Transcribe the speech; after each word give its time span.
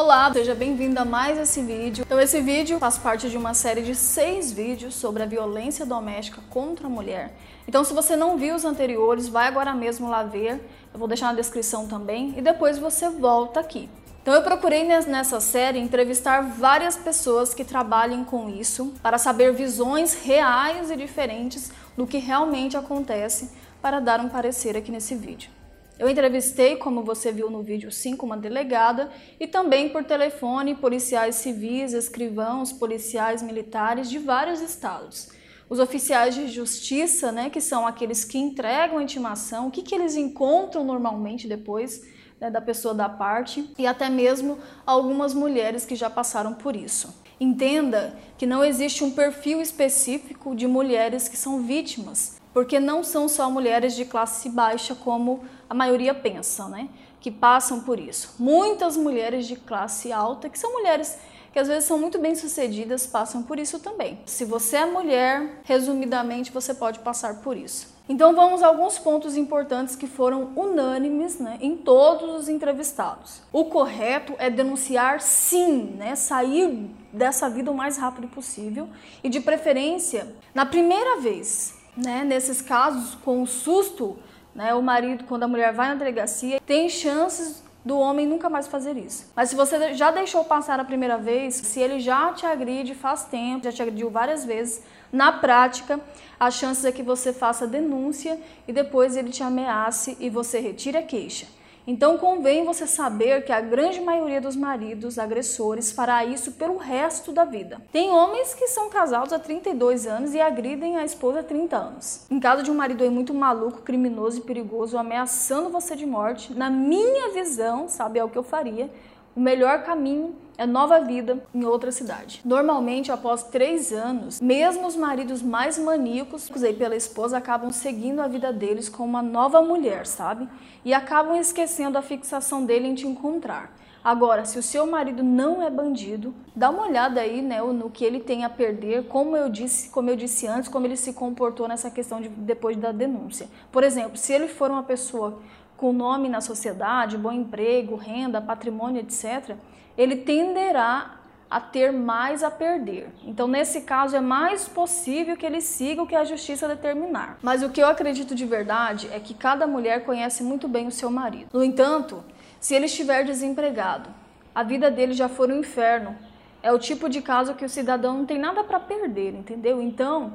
Olá, 0.00 0.32
seja 0.32 0.54
bem-vindo 0.54 1.00
a 1.00 1.04
mais 1.04 1.36
esse 1.36 1.60
vídeo. 1.60 2.04
Então 2.06 2.20
esse 2.20 2.40
vídeo 2.40 2.78
faz 2.78 2.96
parte 2.96 3.28
de 3.28 3.36
uma 3.36 3.52
série 3.52 3.82
de 3.82 3.96
seis 3.96 4.52
vídeos 4.52 4.94
sobre 4.94 5.24
a 5.24 5.26
violência 5.26 5.84
doméstica 5.84 6.40
contra 6.48 6.86
a 6.86 6.88
mulher. 6.88 7.34
Então 7.66 7.82
se 7.82 7.92
você 7.92 8.14
não 8.14 8.38
viu 8.38 8.54
os 8.54 8.64
anteriores, 8.64 9.26
vai 9.26 9.48
agora 9.48 9.74
mesmo 9.74 10.08
lá 10.08 10.22
ver. 10.22 10.64
Eu 10.94 11.00
vou 11.00 11.08
deixar 11.08 11.26
na 11.26 11.32
descrição 11.32 11.88
também 11.88 12.32
e 12.36 12.40
depois 12.40 12.78
você 12.78 13.08
volta 13.08 13.58
aqui. 13.58 13.90
Então 14.22 14.32
eu 14.32 14.42
procurei 14.42 14.84
nessa 14.84 15.40
série 15.40 15.80
entrevistar 15.80 16.42
várias 16.42 16.94
pessoas 16.94 17.52
que 17.52 17.64
trabalham 17.64 18.24
com 18.24 18.48
isso 18.48 18.94
para 19.02 19.18
saber 19.18 19.52
visões 19.52 20.14
reais 20.14 20.92
e 20.92 20.96
diferentes 20.96 21.72
do 21.96 22.06
que 22.06 22.18
realmente 22.18 22.76
acontece 22.76 23.50
para 23.82 23.98
dar 23.98 24.20
um 24.20 24.28
parecer 24.28 24.76
aqui 24.76 24.92
nesse 24.92 25.16
vídeo. 25.16 25.57
Eu 25.98 26.08
entrevistei, 26.08 26.76
como 26.76 27.02
você 27.02 27.32
viu 27.32 27.50
no 27.50 27.60
vídeo 27.60 27.90
5, 27.90 28.24
uma 28.24 28.36
delegada 28.36 29.10
e 29.40 29.48
também 29.48 29.88
por 29.88 30.04
telefone 30.04 30.76
policiais 30.76 31.34
civis, 31.34 31.92
escrivãos, 31.92 32.72
policiais 32.72 33.42
militares 33.42 34.08
de 34.08 34.16
vários 34.16 34.60
estados. 34.60 35.30
Os 35.68 35.80
oficiais 35.80 36.36
de 36.36 36.46
justiça, 36.46 37.32
né, 37.32 37.50
que 37.50 37.60
são 37.60 37.84
aqueles 37.84 38.24
que 38.24 38.38
entregam 38.38 38.98
a 38.98 39.02
intimação, 39.02 39.66
o 39.66 39.70
que, 39.72 39.82
que 39.82 39.92
eles 39.92 40.14
encontram 40.14 40.84
normalmente 40.84 41.48
depois 41.48 42.06
né, 42.40 42.48
da 42.48 42.60
pessoa 42.60 42.94
da 42.94 43.08
parte 43.08 43.68
e 43.76 43.84
até 43.84 44.08
mesmo 44.08 44.56
algumas 44.86 45.34
mulheres 45.34 45.84
que 45.84 45.96
já 45.96 46.08
passaram 46.08 46.54
por 46.54 46.76
isso. 46.76 47.12
Entenda 47.40 48.16
que 48.38 48.46
não 48.46 48.64
existe 48.64 49.02
um 49.02 49.10
perfil 49.10 49.60
específico 49.60 50.54
de 50.54 50.68
mulheres 50.68 51.28
que 51.28 51.36
são 51.36 51.60
vítimas 51.62 52.37
porque 52.58 52.80
não 52.80 53.04
são 53.04 53.28
só 53.28 53.48
mulheres 53.48 53.94
de 53.94 54.04
classe 54.04 54.48
baixa 54.48 54.92
como 54.92 55.44
a 55.70 55.74
maioria 55.74 56.12
pensa, 56.12 56.66
né? 56.66 56.88
Que 57.20 57.30
passam 57.30 57.82
por 57.82 58.00
isso. 58.00 58.34
Muitas 58.36 58.96
mulheres 58.96 59.46
de 59.46 59.54
classe 59.54 60.10
alta, 60.10 60.48
que 60.48 60.58
são 60.58 60.72
mulheres 60.72 61.16
que 61.52 61.58
às 61.60 61.68
vezes 61.68 61.84
são 61.84 61.96
muito 61.96 62.18
bem 62.18 62.34
sucedidas, 62.34 63.06
passam 63.06 63.44
por 63.44 63.60
isso 63.60 63.78
também. 63.78 64.18
Se 64.26 64.44
você 64.44 64.78
é 64.78 64.84
mulher, 64.84 65.60
resumidamente, 65.62 66.50
você 66.50 66.74
pode 66.74 66.98
passar 66.98 67.42
por 67.42 67.56
isso. 67.56 67.96
Então 68.08 68.34
vamos 68.34 68.60
a 68.60 68.66
alguns 68.66 68.98
pontos 68.98 69.36
importantes 69.36 69.94
que 69.94 70.08
foram 70.08 70.50
unânimes 70.56 71.38
né, 71.38 71.58
em 71.60 71.76
todos 71.76 72.40
os 72.40 72.48
entrevistados. 72.48 73.40
O 73.52 73.66
correto 73.66 74.34
é 74.36 74.50
denunciar 74.50 75.20
sim, 75.20 75.94
né, 75.96 76.16
sair 76.16 76.90
dessa 77.12 77.48
vida 77.48 77.70
o 77.70 77.74
mais 77.74 77.96
rápido 77.98 78.26
possível 78.26 78.88
e 79.22 79.28
de 79.28 79.38
preferência 79.38 80.34
na 80.52 80.66
primeira 80.66 81.20
vez 81.20 81.77
né, 81.98 82.22
nesses 82.24 82.62
casos, 82.62 83.16
com 83.16 83.42
o 83.42 83.46
susto, 83.46 84.16
né, 84.54 84.72
o 84.74 84.82
marido, 84.82 85.24
quando 85.24 85.42
a 85.42 85.48
mulher 85.48 85.72
vai 85.72 85.88
na 85.88 85.94
delegacia, 85.94 86.60
tem 86.64 86.88
chances 86.88 87.62
do 87.84 87.98
homem 87.98 88.26
nunca 88.26 88.48
mais 88.48 88.68
fazer 88.68 88.96
isso. 88.96 89.30
Mas 89.34 89.50
se 89.50 89.56
você 89.56 89.94
já 89.94 90.10
deixou 90.10 90.44
passar 90.44 90.78
a 90.78 90.84
primeira 90.84 91.16
vez, 91.16 91.54
se 91.54 91.80
ele 91.80 91.98
já 91.98 92.32
te 92.32 92.46
agride 92.46 92.94
faz 92.94 93.24
tempo, 93.24 93.64
já 93.64 93.72
te 93.72 93.82
agrediu 93.82 94.10
várias 94.10 94.44
vezes, 94.44 94.82
na 95.12 95.32
prática, 95.32 95.98
as 96.38 96.54
chances 96.54 96.84
é 96.84 96.92
que 96.92 97.02
você 97.02 97.32
faça 97.32 97.66
denúncia 97.66 98.38
e 98.66 98.72
depois 98.72 99.16
ele 99.16 99.30
te 99.30 99.42
ameace 99.42 100.16
e 100.20 100.28
você 100.28 100.60
retire 100.60 100.98
a 100.98 101.02
queixa. 101.02 101.46
Então 101.90 102.18
convém 102.18 102.66
você 102.66 102.86
saber 102.86 103.46
que 103.46 103.50
a 103.50 103.62
grande 103.62 103.98
maioria 103.98 104.42
dos 104.42 104.54
maridos 104.54 105.18
agressores 105.18 105.90
fará 105.90 106.22
isso 106.22 106.52
pelo 106.52 106.76
resto 106.76 107.32
da 107.32 107.46
vida. 107.46 107.80
Tem 107.90 108.10
homens 108.10 108.52
que 108.52 108.66
são 108.66 108.90
casados 108.90 109.32
há 109.32 109.38
32 109.38 110.06
anos 110.06 110.34
e 110.34 110.40
agridem 110.40 110.98
a 110.98 111.04
esposa 111.06 111.40
há 111.40 111.42
30 111.42 111.76
anos. 111.78 112.26
Em 112.30 112.38
caso 112.38 112.62
de 112.62 112.70
um 112.70 112.74
marido 112.74 113.02
aí 113.02 113.08
muito 113.08 113.32
maluco, 113.32 113.80
criminoso 113.80 114.36
e 114.36 114.42
perigoso, 114.42 114.98
ameaçando 114.98 115.70
você 115.70 115.96
de 115.96 116.04
morte, 116.04 116.52
na 116.52 116.68
minha 116.68 117.32
visão, 117.32 117.88
sabe, 117.88 118.18
é 118.18 118.24
o 118.24 118.28
que 118.28 118.36
eu 118.36 118.42
faria, 118.42 118.90
o 119.38 119.40
melhor 119.40 119.84
caminho 119.84 120.34
é 120.56 120.66
nova 120.66 120.98
vida 120.98 121.40
em 121.54 121.64
outra 121.64 121.92
cidade. 121.92 122.40
Normalmente, 122.44 123.12
após 123.12 123.44
três 123.44 123.92
anos, 123.92 124.40
mesmo 124.40 124.84
os 124.84 124.96
maridos 124.96 125.40
mais 125.40 125.78
maníacos 125.78 126.50
aí 126.64 126.74
pela 126.74 126.96
esposa 126.96 127.38
acabam 127.38 127.70
seguindo 127.70 128.18
a 128.18 128.26
vida 128.26 128.52
deles 128.52 128.88
com 128.88 129.04
uma 129.04 129.22
nova 129.22 129.62
mulher, 129.62 130.06
sabe? 130.06 130.48
E 130.84 130.92
acabam 130.92 131.36
esquecendo 131.36 131.96
a 131.96 132.02
fixação 132.02 132.64
dele 132.64 132.88
em 132.88 132.96
te 132.96 133.06
encontrar. 133.06 133.72
Agora, 134.02 134.44
se 134.44 134.58
o 134.58 134.62
seu 134.62 134.86
marido 134.86 135.22
não 135.22 135.62
é 135.62 135.70
bandido, 135.70 136.34
dá 136.56 136.70
uma 136.70 136.86
olhada 136.86 137.20
aí, 137.20 137.40
né, 137.42 137.60
no 137.62 137.90
que 137.90 138.04
ele 138.04 138.18
tem 138.18 138.44
a 138.44 138.50
perder, 138.50 139.06
como 139.06 139.36
eu 139.36 139.48
disse, 139.48 139.90
como 139.90 140.08
eu 140.10 140.16
disse 140.16 140.46
antes, 140.46 140.68
como 140.68 140.86
ele 140.86 140.96
se 140.96 141.12
comportou 141.12 141.68
nessa 141.68 141.90
questão 141.90 142.20
de 142.20 142.28
depois 142.28 142.76
da 142.76 142.90
denúncia. 142.90 143.48
Por 143.70 143.84
exemplo, 143.84 144.16
se 144.16 144.32
ele 144.32 144.48
for 144.48 144.70
uma 144.70 144.82
pessoa 144.82 145.40
com 145.78 145.92
nome 145.92 146.28
na 146.28 146.42
sociedade, 146.42 147.16
bom 147.16 147.32
emprego, 147.32 147.96
renda, 147.96 148.42
patrimônio, 148.42 149.00
etc., 149.00 149.54
ele 149.96 150.16
tenderá 150.16 151.14
a 151.50 151.60
ter 151.60 151.92
mais 151.92 152.42
a 152.42 152.50
perder. 152.50 153.08
Então, 153.24 153.48
nesse 153.48 153.82
caso, 153.82 154.14
é 154.14 154.20
mais 154.20 154.68
possível 154.68 155.36
que 155.36 155.46
ele 155.46 155.62
siga 155.62 156.02
o 156.02 156.06
que 156.06 156.14
a 156.14 156.24
justiça 156.24 156.68
determinar. 156.68 157.38
Mas 157.40 157.62
o 157.62 157.70
que 157.70 157.80
eu 157.80 157.86
acredito 157.86 158.34
de 158.34 158.44
verdade 158.44 159.08
é 159.12 159.18
que 159.18 159.32
cada 159.32 159.66
mulher 159.66 160.04
conhece 160.04 160.42
muito 160.42 160.68
bem 160.68 160.86
o 160.86 160.90
seu 160.90 161.10
marido. 161.10 161.48
No 161.52 161.64
entanto, 161.64 162.22
se 162.60 162.74
ele 162.74 162.84
estiver 162.84 163.24
desempregado, 163.24 164.10
a 164.54 164.62
vida 164.62 164.90
dele 164.90 165.14
já 165.14 165.28
for 165.28 165.48
um 165.48 165.60
inferno. 165.60 166.16
É 166.60 166.72
o 166.72 166.78
tipo 166.78 167.08
de 167.08 167.22
caso 167.22 167.54
que 167.54 167.64
o 167.64 167.68
cidadão 167.68 168.18
não 168.18 168.26
tem 168.26 168.36
nada 168.36 168.64
para 168.64 168.80
perder, 168.80 169.32
entendeu? 169.32 169.80
Então, 169.80 170.34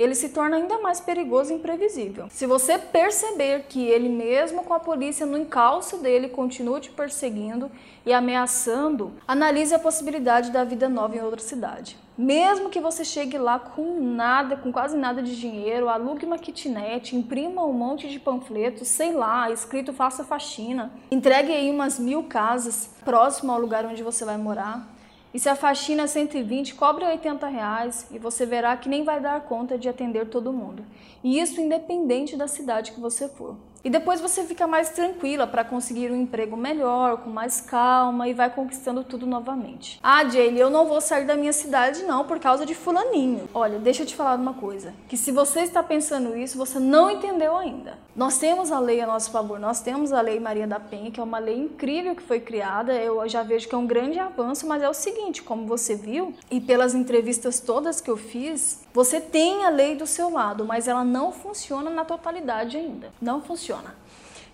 ele 0.00 0.14
se 0.14 0.30
torna 0.30 0.56
ainda 0.56 0.78
mais 0.78 0.98
perigoso 0.98 1.52
e 1.52 1.56
imprevisível. 1.56 2.26
Se 2.30 2.46
você 2.46 2.78
perceber 2.78 3.66
que 3.68 3.86
ele, 3.86 4.08
mesmo 4.08 4.64
com 4.64 4.72
a 4.72 4.80
polícia 4.80 5.26
no 5.26 5.36
encalço 5.36 5.98
dele, 5.98 6.28
continua 6.28 6.80
te 6.80 6.90
perseguindo 6.90 7.70
e 8.06 8.12
ameaçando, 8.12 9.12
analise 9.28 9.74
a 9.74 9.78
possibilidade 9.78 10.50
da 10.50 10.64
vida 10.64 10.88
nova 10.88 11.16
em 11.16 11.20
outra 11.20 11.40
cidade. 11.40 11.98
Mesmo 12.16 12.70
que 12.70 12.80
você 12.80 13.04
chegue 13.04 13.36
lá 13.36 13.58
com 13.58 14.00
nada, 14.00 14.56
com 14.56 14.72
quase 14.72 14.96
nada 14.96 15.22
de 15.22 15.38
dinheiro, 15.38 15.88
alugue 15.88 16.24
uma 16.24 16.38
kitnet, 16.38 17.14
imprima 17.14 17.64
um 17.64 17.72
monte 17.72 18.08
de 18.08 18.18
panfletos, 18.18 18.88
sei 18.88 19.12
lá, 19.12 19.50
escrito 19.50 19.92
faça 19.92 20.24
faxina, 20.24 20.92
entregue 21.10 21.52
aí 21.52 21.70
umas 21.70 21.98
mil 21.98 22.22
casas 22.24 22.90
próximo 23.04 23.52
ao 23.52 23.60
lugar 23.60 23.84
onde 23.84 24.02
você 24.02 24.24
vai 24.24 24.38
morar 24.38 24.86
e 25.32 25.38
se 25.38 25.48
a 25.48 25.54
faxina 25.54 26.02
é 26.02 26.06
120, 26.06 26.74
cobre 26.74 27.04
80 27.04 27.46
reais 27.46 28.06
e 28.10 28.18
você 28.18 28.44
verá 28.44 28.76
que 28.76 28.88
nem 28.88 29.04
vai 29.04 29.20
dar 29.20 29.40
conta 29.42 29.78
de 29.78 29.88
atender 29.88 30.26
todo 30.26 30.52
mundo. 30.52 30.84
E 31.22 31.38
isso 31.38 31.60
independente 31.60 32.36
da 32.36 32.48
cidade 32.48 32.92
que 32.92 33.00
você 33.00 33.28
for. 33.28 33.56
E 33.82 33.88
depois 33.88 34.20
você 34.20 34.44
fica 34.44 34.66
mais 34.66 34.90
tranquila 34.90 35.46
para 35.46 35.64
conseguir 35.64 36.10
um 36.10 36.16
emprego 36.16 36.56
melhor, 36.56 37.18
com 37.18 37.30
mais 37.30 37.60
calma 37.60 38.28
e 38.28 38.34
vai 38.34 38.50
conquistando 38.50 39.02
tudo 39.02 39.26
novamente. 39.26 39.98
Ah, 40.02 40.22
Jane, 40.28 40.60
eu 40.60 40.68
não 40.68 40.86
vou 40.86 41.00
sair 41.00 41.24
da 41.24 41.36
minha 41.36 41.52
cidade 41.52 42.02
não 42.02 42.24
por 42.24 42.38
causa 42.38 42.66
de 42.66 42.74
fulaninho. 42.74 43.48
Olha, 43.54 43.78
deixa 43.78 44.02
eu 44.02 44.06
te 44.06 44.14
falar 44.14 44.38
uma 44.38 44.54
coisa, 44.54 44.92
que 45.08 45.16
se 45.16 45.32
você 45.32 45.60
está 45.60 45.82
pensando 45.82 46.36
isso, 46.36 46.58
você 46.58 46.78
não 46.78 47.10
entendeu 47.10 47.56
ainda. 47.56 47.98
Nós 48.14 48.36
temos 48.38 48.70
a 48.70 48.78
lei 48.78 49.00
a 49.00 49.06
nosso 49.06 49.30
favor, 49.30 49.58
nós 49.58 49.80
temos 49.80 50.12
a 50.12 50.20
lei 50.20 50.38
Maria 50.38 50.66
da 50.66 50.78
Penha, 50.78 51.10
que 51.10 51.20
é 51.20 51.22
uma 51.22 51.38
lei 51.38 51.56
incrível 51.56 52.14
que 52.14 52.22
foi 52.22 52.40
criada, 52.40 52.92
eu 52.92 53.26
já 53.28 53.42
vejo 53.42 53.66
que 53.66 53.74
é 53.74 53.78
um 53.78 53.86
grande 53.86 54.18
avanço, 54.18 54.66
mas 54.66 54.82
é 54.82 54.88
o 54.90 54.94
seguinte, 54.94 55.42
como 55.42 55.66
você 55.66 55.94
viu, 55.94 56.34
e 56.50 56.60
pelas 56.60 56.94
entrevistas 56.94 57.60
todas 57.60 58.00
que 58.00 58.10
eu 58.10 58.16
fiz, 58.16 58.80
você 58.92 59.20
tem 59.20 59.64
a 59.64 59.70
lei 59.70 59.94
do 59.94 60.06
seu 60.06 60.30
lado, 60.30 60.64
mas 60.64 60.88
ela 60.88 61.04
não 61.04 61.32
funciona 61.32 61.88
na 61.88 62.04
totalidade 62.04 62.76
ainda. 62.76 63.10
Não 63.22 63.40
funciona. 63.40 63.69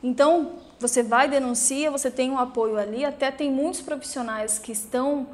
Então, 0.03 0.53
você 0.79 1.03
vai, 1.03 1.29
denuncia, 1.29 1.91
você 1.91 2.11
tem 2.11 2.31
um 2.31 2.39
apoio 2.39 2.79
ali, 2.79 3.05
até 3.05 3.31
tem 3.31 3.51
muitos 3.51 3.81
profissionais 3.81 4.59
que 4.59 4.73
estão 4.73 5.27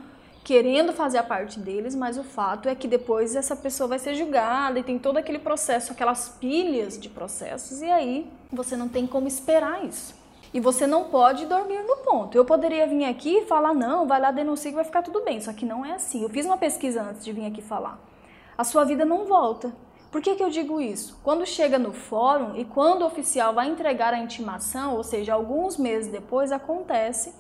querendo 0.45 0.93
fazer 0.93 1.19
a 1.19 1.23
parte 1.23 1.59
deles, 1.59 1.95
mas 1.95 2.19
o 2.19 2.25
fato 2.25 2.69
é 2.69 2.75
que 2.75 2.89
depois 2.89 3.37
essa 3.37 3.55
pessoa 3.55 3.89
vai 3.89 3.99
ser 3.99 4.15
julgada 4.15 4.79
e 4.79 4.83
tem 4.83 4.99
todo 4.99 5.17
aquele 5.17 5.39
processo, 5.39 5.93
aquelas 5.93 6.29
pilhas 6.29 6.99
de 6.99 7.09
processos, 7.09 7.81
e 7.81 7.91
aí 7.91 8.31
você 8.53 8.77
não 8.77 8.89
tem 8.89 9.07
como 9.07 9.29
esperar 9.29 9.85
isso. 9.85 10.15
E 10.55 10.61
você 10.61 10.87
não 10.87 11.05
pode 11.05 11.47
dormir 11.47 11.83
no 11.83 11.97
ponto. 11.99 12.37
Eu 12.37 12.45
poderia 12.45 12.87
vir 12.87 13.05
aqui 13.05 13.39
e 13.39 13.47
falar, 13.47 13.73
não, 13.73 14.07
vai 14.07 14.21
lá, 14.21 14.31
denuncia 14.31 14.71
que 14.71 14.75
vai 14.75 14.85
ficar 14.85 15.01
tudo 15.01 15.23
bem. 15.23 15.41
Só 15.41 15.51
que 15.51 15.65
não 15.65 15.83
é 15.85 15.93
assim. 15.93 16.23
Eu 16.23 16.29
fiz 16.29 16.45
uma 16.45 16.59
pesquisa 16.59 17.01
antes 17.03 17.25
de 17.25 17.33
vir 17.33 17.47
aqui 17.47 17.63
falar. 17.63 17.99
A 18.59 18.63
sua 18.63 18.85
vida 18.85 19.03
não 19.03 19.25
volta. 19.25 19.73
Por 20.13 20.21
que, 20.21 20.35
que 20.35 20.43
eu 20.43 20.51
digo 20.51 20.79
isso? 20.79 21.19
Quando 21.25 21.47
chega 21.47 21.79
no 21.79 21.91
fórum 21.91 22.55
e 22.55 22.67
quando 22.67 23.01
o 23.01 23.07
oficial 23.07 23.55
vai 23.55 23.69
entregar 23.69 24.13
a 24.13 24.19
intimação, 24.19 24.95
ou 24.95 25.03
seja, 25.03 25.33
alguns 25.33 25.79
meses 25.79 26.13
depois, 26.13 26.53
acontece 26.53 27.33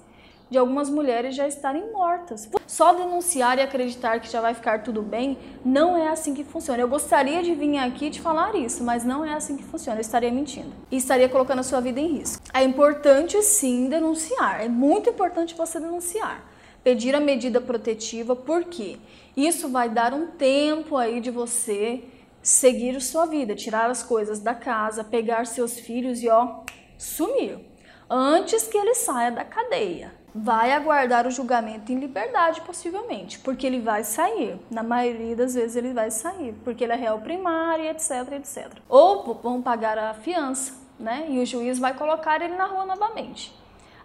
de 0.48 0.56
algumas 0.56 0.88
mulheres 0.88 1.36
já 1.36 1.46
estarem 1.46 1.92
mortas. 1.92 2.48
Só 2.66 2.94
denunciar 2.94 3.58
e 3.58 3.60
acreditar 3.60 4.20
que 4.20 4.30
já 4.30 4.40
vai 4.40 4.54
ficar 4.54 4.82
tudo 4.82 5.02
bem 5.02 5.36
não 5.62 5.94
é 5.94 6.08
assim 6.08 6.32
que 6.32 6.44
funciona. 6.44 6.80
Eu 6.80 6.88
gostaria 6.88 7.42
de 7.42 7.54
vir 7.54 7.76
aqui 7.76 8.08
te 8.08 8.22
falar 8.22 8.54
isso, 8.54 8.82
mas 8.82 9.04
não 9.04 9.22
é 9.22 9.34
assim 9.34 9.58
que 9.58 9.64
funciona. 9.64 9.98
Eu 9.98 10.02
estaria 10.02 10.32
mentindo 10.32 10.72
e 10.90 10.96
estaria 10.96 11.28
colocando 11.28 11.58
a 11.58 11.62
sua 11.62 11.80
vida 11.80 12.00
em 12.00 12.16
risco. 12.16 12.42
É 12.54 12.64
importante 12.64 13.42
sim 13.42 13.90
denunciar, 13.90 14.64
é 14.64 14.68
muito 14.68 15.10
importante 15.10 15.54
você 15.54 15.78
denunciar. 15.78 16.42
Pedir 16.82 17.14
a 17.14 17.20
medida 17.20 17.60
protetiva, 17.60 18.34
porque 18.34 18.96
isso 19.36 19.68
vai 19.68 19.90
dar 19.90 20.14
um 20.14 20.26
tempo 20.26 20.96
aí 20.96 21.20
de 21.20 21.30
você 21.30 22.02
seguir 22.42 23.00
sua 23.00 23.26
vida, 23.26 23.54
tirar 23.54 23.88
as 23.90 24.02
coisas 24.02 24.40
da 24.40 24.54
casa, 24.54 25.04
pegar 25.04 25.46
seus 25.46 25.78
filhos 25.78 26.22
e 26.22 26.28
ó, 26.28 26.60
sumir 26.98 27.72
antes 28.12 28.68
que 28.68 28.76
ele 28.76 28.94
saia 28.94 29.30
da 29.30 29.44
cadeia. 29.44 30.12
vai 30.34 30.72
aguardar 30.72 31.26
o 31.26 31.30
julgamento 31.30 31.92
em 31.92 31.98
liberdade, 31.98 32.62
possivelmente, 32.62 33.38
porque 33.38 33.66
ele 33.66 33.80
vai 33.80 34.02
sair. 34.02 34.58
Na 34.70 34.82
maioria 34.82 35.36
das 35.36 35.54
vezes 35.54 35.76
ele 35.76 35.92
vai 35.92 36.10
sair, 36.10 36.54
porque 36.64 36.84
ele 36.84 36.92
é 36.94 36.96
réu 36.96 37.18
primário, 37.20 37.84
etc, 37.84 38.32
etc. 38.32 38.78
Ou 38.88 39.34
vão 39.34 39.60
pagar 39.60 39.98
a 39.98 40.14
fiança, 40.14 40.74
né? 40.98 41.26
E 41.28 41.38
o 41.38 41.44
juiz 41.44 41.78
vai 41.78 41.94
colocar 41.94 42.40
ele 42.40 42.56
na 42.56 42.64
rua 42.64 42.86
novamente. 42.86 43.54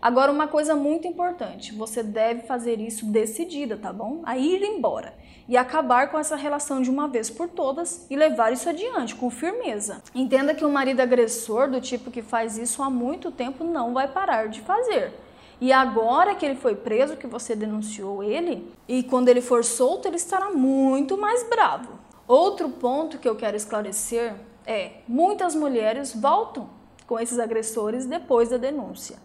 Agora, 0.01 0.31
uma 0.31 0.48
coisa 0.48 0.75
muito 0.75 1.07
importante, 1.07 1.74
você 1.74 2.04
deve 2.04 2.42
fazer 2.42 2.80
isso 2.80 3.06
decidida, 3.06 3.78
tá 3.78 3.92
bom? 3.92 4.22
A 4.25 4.38
ir 4.38 4.62
embora 4.62 5.13
e 5.48 5.56
acabar 5.56 6.10
com 6.12 6.20
essa 6.20 6.36
relação 6.36 6.82
de 6.82 6.90
uma 6.90 7.08
vez 7.08 7.30
por 7.30 7.48
todas 7.48 8.06
e 8.10 8.16
levar 8.16 8.52
isso 8.52 8.70
adiante 8.70 9.16
com 9.16 9.30
firmeza. 9.30 10.02
Entenda 10.14 10.54
que 10.54 10.66
um 10.66 10.72
marido 10.72 11.00
agressor 11.00 11.70
do 11.70 11.80
tipo 11.80 12.12
que 12.12 12.22
faz 12.22 12.58
isso 12.58 12.84
há 12.84 12.90
muito 12.90 13.32
tempo 13.32 13.64
não 13.64 13.94
vai 13.94 14.08
parar 14.08 14.48
de 14.50 14.62
fazer. 14.62 15.14
E 15.60 15.72
agora 15.74 16.36
que 16.36 16.46
ele 16.46 16.56
foi 16.56 16.76
preso, 16.76 17.18
que 17.18 17.26
você 17.26 17.56
denunciou 17.56 18.24
ele, 18.24 18.72
e 18.88 19.02
quando 19.02 19.30
ele 19.30 19.42
for 19.42 19.64
solto, 19.64 20.08
ele 20.08 20.18
estará 20.18 20.52
muito 20.52 21.18
mais 21.18 21.44
bravo. 21.50 21.94
Outro 22.28 22.70
ponto 22.70 23.18
que 23.18 23.28
eu 23.28 23.36
quero 23.36 23.58
esclarecer 23.58 24.36
é: 24.66 24.92
muitas 25.08 25.56
mulheres 25.56 26.14
voltam 26.14 26.70
com 27.08 27.20
esses 27.20 27.40
agressores 27.40 28.06
depois 28.06 28.50
da 28.50 28.58
denúncia. 28.58 29.18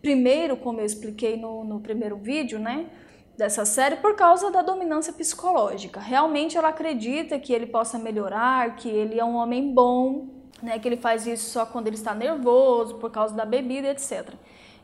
Primeiro, 0.00 0.56
como 0.56 0.80
eu 0.80 0.84
expliquei 0.84 1.36
no, 1.36 1.64
no 1.64 1.80
primeiro 1.80 2.16
vídeo, 2.16 2.60
né? 2.60 2.86
Dessa 3.36 3.64
série, 3.64 3.96
por 3.96 4.14
causa 4.14 4.50
da 4.50 4.62
dominância 4.62 5.12
psicológica. 5.12 6.00
Realmente 6.00 6.56
ela 6.56 6.68
acredita 6.68 7.38
que 7.38 7.52
ele 7.52 7.66
possa 7.66 7.98
melhorar, 7.98 8.76
que 8.76 8.88
ele 8.88 9.18
é 9.18 9.24
um 9.24 9.34
homem 9.34 9.72
bom, 9.72 10.28
né? 10.62 10.78
Que 10.78 10.88
ele 10.88 10.96
faz 10.96 11.26
isso 11.26 11.50
só 11.50 11.66
quando 11.66 11.88
ele 11.88 11.96
está 11.96 12.14
nervoso, 12.14 12.94
por 12.96 13.10
causa 13.10 13.34
da 13.34 13.44
bebida, 13.44 13.88
etc. 13.88 14.34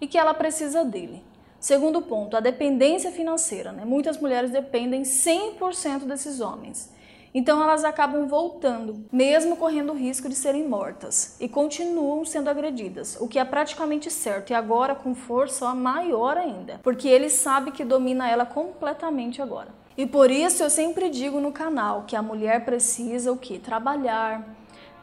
E 0.01 0.07
que 0.07 0.19
ela 0.19 0.35
precisa 0.35 0.85
dele. 0.85 1.23
Segundo 1.61 2.01
ponto, 2.03 2.37
a 2.37 2.41
dependência 2.41 3.13
financeira. 3.13 3.71
Né? 3.71 3.85
Muitas 3.85 4.19
mulheres 4.19 4.51
dependem 4.51 5.03
100% 5.03 6.07
desses 6.07 6.41
homens. 6.41 6.91
Então 7.33 7.63
elas 7.63 7.85
acabam 7.85 8.27
voltando, 8.27 9.05
mesmo 9.13 9.57
correndo 9.57 9.93
o 9.93 9.97
risco 9.97 10.29
de 10.29 10.35
serem 10.35 10.67
mortas, 10.67 11.37
e 11.39 11.49
continuam 11.49 12.25
sendo 12.25 12.51
agredidas, 12.51 13.17
o 13.21 13.29
que 13.29 13.39
é 13.39 13.45
praticamente 13.45 14.11
certo, 14.11 14.51
e 14.51 14.55
agora 14.55 14.97
com 14.97 15.15
força 15.15 15.73
maior 15.73 16.37
ainda, 16.37 16.81
porque 16.83 17.09
ele 17.09 17.31
sabe 17.31 17.71
que 17.71 17.85
domina 17.85 18.29
ela 18.29 18.45
completamente 18.45 19.41
agora. 19.41 19.69
E 19.97 20.07
por 20.07 20.31
isso 20.31 20.63
eu 20.63 20.71
sempre 20.71 21.09
digo 21.09 21.41
no 21.41 21.53
canal 21.53 22.05
que 22.07 22.17
a 22.17 22.23
mulher 22.23 22.65
precisa 22.65 23.31
o 23.31 23.37
que? 23.37 23.59
Trabalhar, 23.59 24.45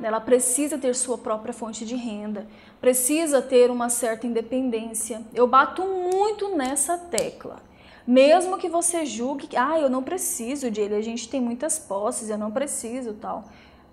ela 0.01 0.19
precisa 0.19 0.77
ter 0.77 0.93
sua 0.95 1.17
própria 1.17 1.53
fonte 1.53 1.85
de 1.85 1.95
renda, 1.95 2.45
precisa 2.79 3.41
ter 3.41 3.71
uma 3.71 3.89
certa 3.89 4.27
independência. 4.27 5.21
Eu 5.33 5.47
bato 5.47 5.83
muito 5.83 6.55
nessa 6.55 6.97
tecla. 6.97 7.66
Mesmo 8.07 8.57
que 8.57 8.69
você 8.69 9.05
julgue 9.05 9.47
que, 9.47 9.57
ah, 9.57 9.77
eu 9.77 9.89
não 9.89 10.01
preciso 10.01 10.71
de 10.71 10.79
ele, 10.79 10.95
a 10.95 11.01
gente 11.01 11.27
tem 11.27 11.41
muitas 11.41 11.77
posses, 11.77 12.29
eu 12.29 12.37
não 12.37 12.49
preciso 12.49 13.13
tal. 13.13 13.43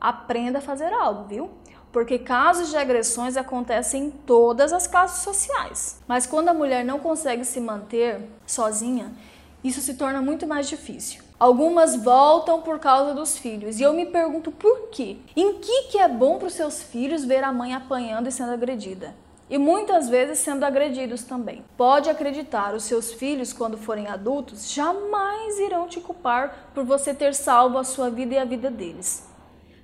Aprenda 0.00 0.60
a 0.60 0.62
fazer 0.62 0.92
algo, 0.92 1.24
viu? 1.24 1.50
Porque 1.90 2.16
casos 2.18 2.70
de 2.70 2.76
agressões 2.76 3.36
acontecem 3.36 4.04
em 4.04 4.10
todas 4.10 4.72
as 4.72 4.86
classes 4.86 5.24
sociais. 5.24 6.00
Mas 6.06 6.26
quando 6.26 6.48
a 6.48 6.54
mulher 6.54 6.84
não 6.84 7.00
consegue 7.00 7.44
se 7.44 7.60
manter 7.60 8.20
sozinha, 8.46 9.12
isso 9.64 9.80
se 9.80 9.94
torna 9.94 10.22
muito 10.22 10.46
mais 10.46 10.68
difícil. 10.68 11.24
Algumas 11.38 11.96
voltam 11.96 12.62
por 12.62 12.78
causa 12.78 13.14
dos 13.14 13.36
filhos. 13.36 13.80
E 13.80 13.82
eu 13.82 13.92
me 13.92 14.06
pergunto 14.06 14.52
por 14.52 14.90
quê? 14.90 15.16
Em 15.34 15.54
que, 15.54 15.88
que 15.90 15.98
é 15.98 16.06
bom 16.06 16.38
para 16.38 16.46
os 16.46 16.54
seus 16.54 16.82
filhos 16.82 17.24
ver 17.24 17.42
a 17.42 17.52
mãe 17.52 17.74
apanhando 17.74 18.28
e 18.28 18.32
sendo 18.32 18.52
agredida? 18.52 19.14
E 19.48 19.58
muitas 19.58 20.08
vezes 20.08 20.38
sendo 20.38 20.64
agredidos 20.64 21.22
também. 21.22 21.64
Pode 21.76 22.08
acreditar, 22.08 22.74
os 22.74 22.84
seus 22.84 23.12
filhos, 23.12 23.52
quando 23.52 23.76
forem 23.76 24.08
adultos, 24.08 24.72
jamais 24.72 25.58
irão 25.58 25.86
te 25.86 26.00
culpar 26.00 26.70
por 26.74 26.84
você 26.84 27.14
ter 27.14 27.34
salvo 27.34 27.78
a 27.78 27.84
sua 27.84 28.10
vida 28.10 28.34
e 28.34 28.38
a 28.38 28.44
vida 28.44 28.70
deles. 28.70 29.28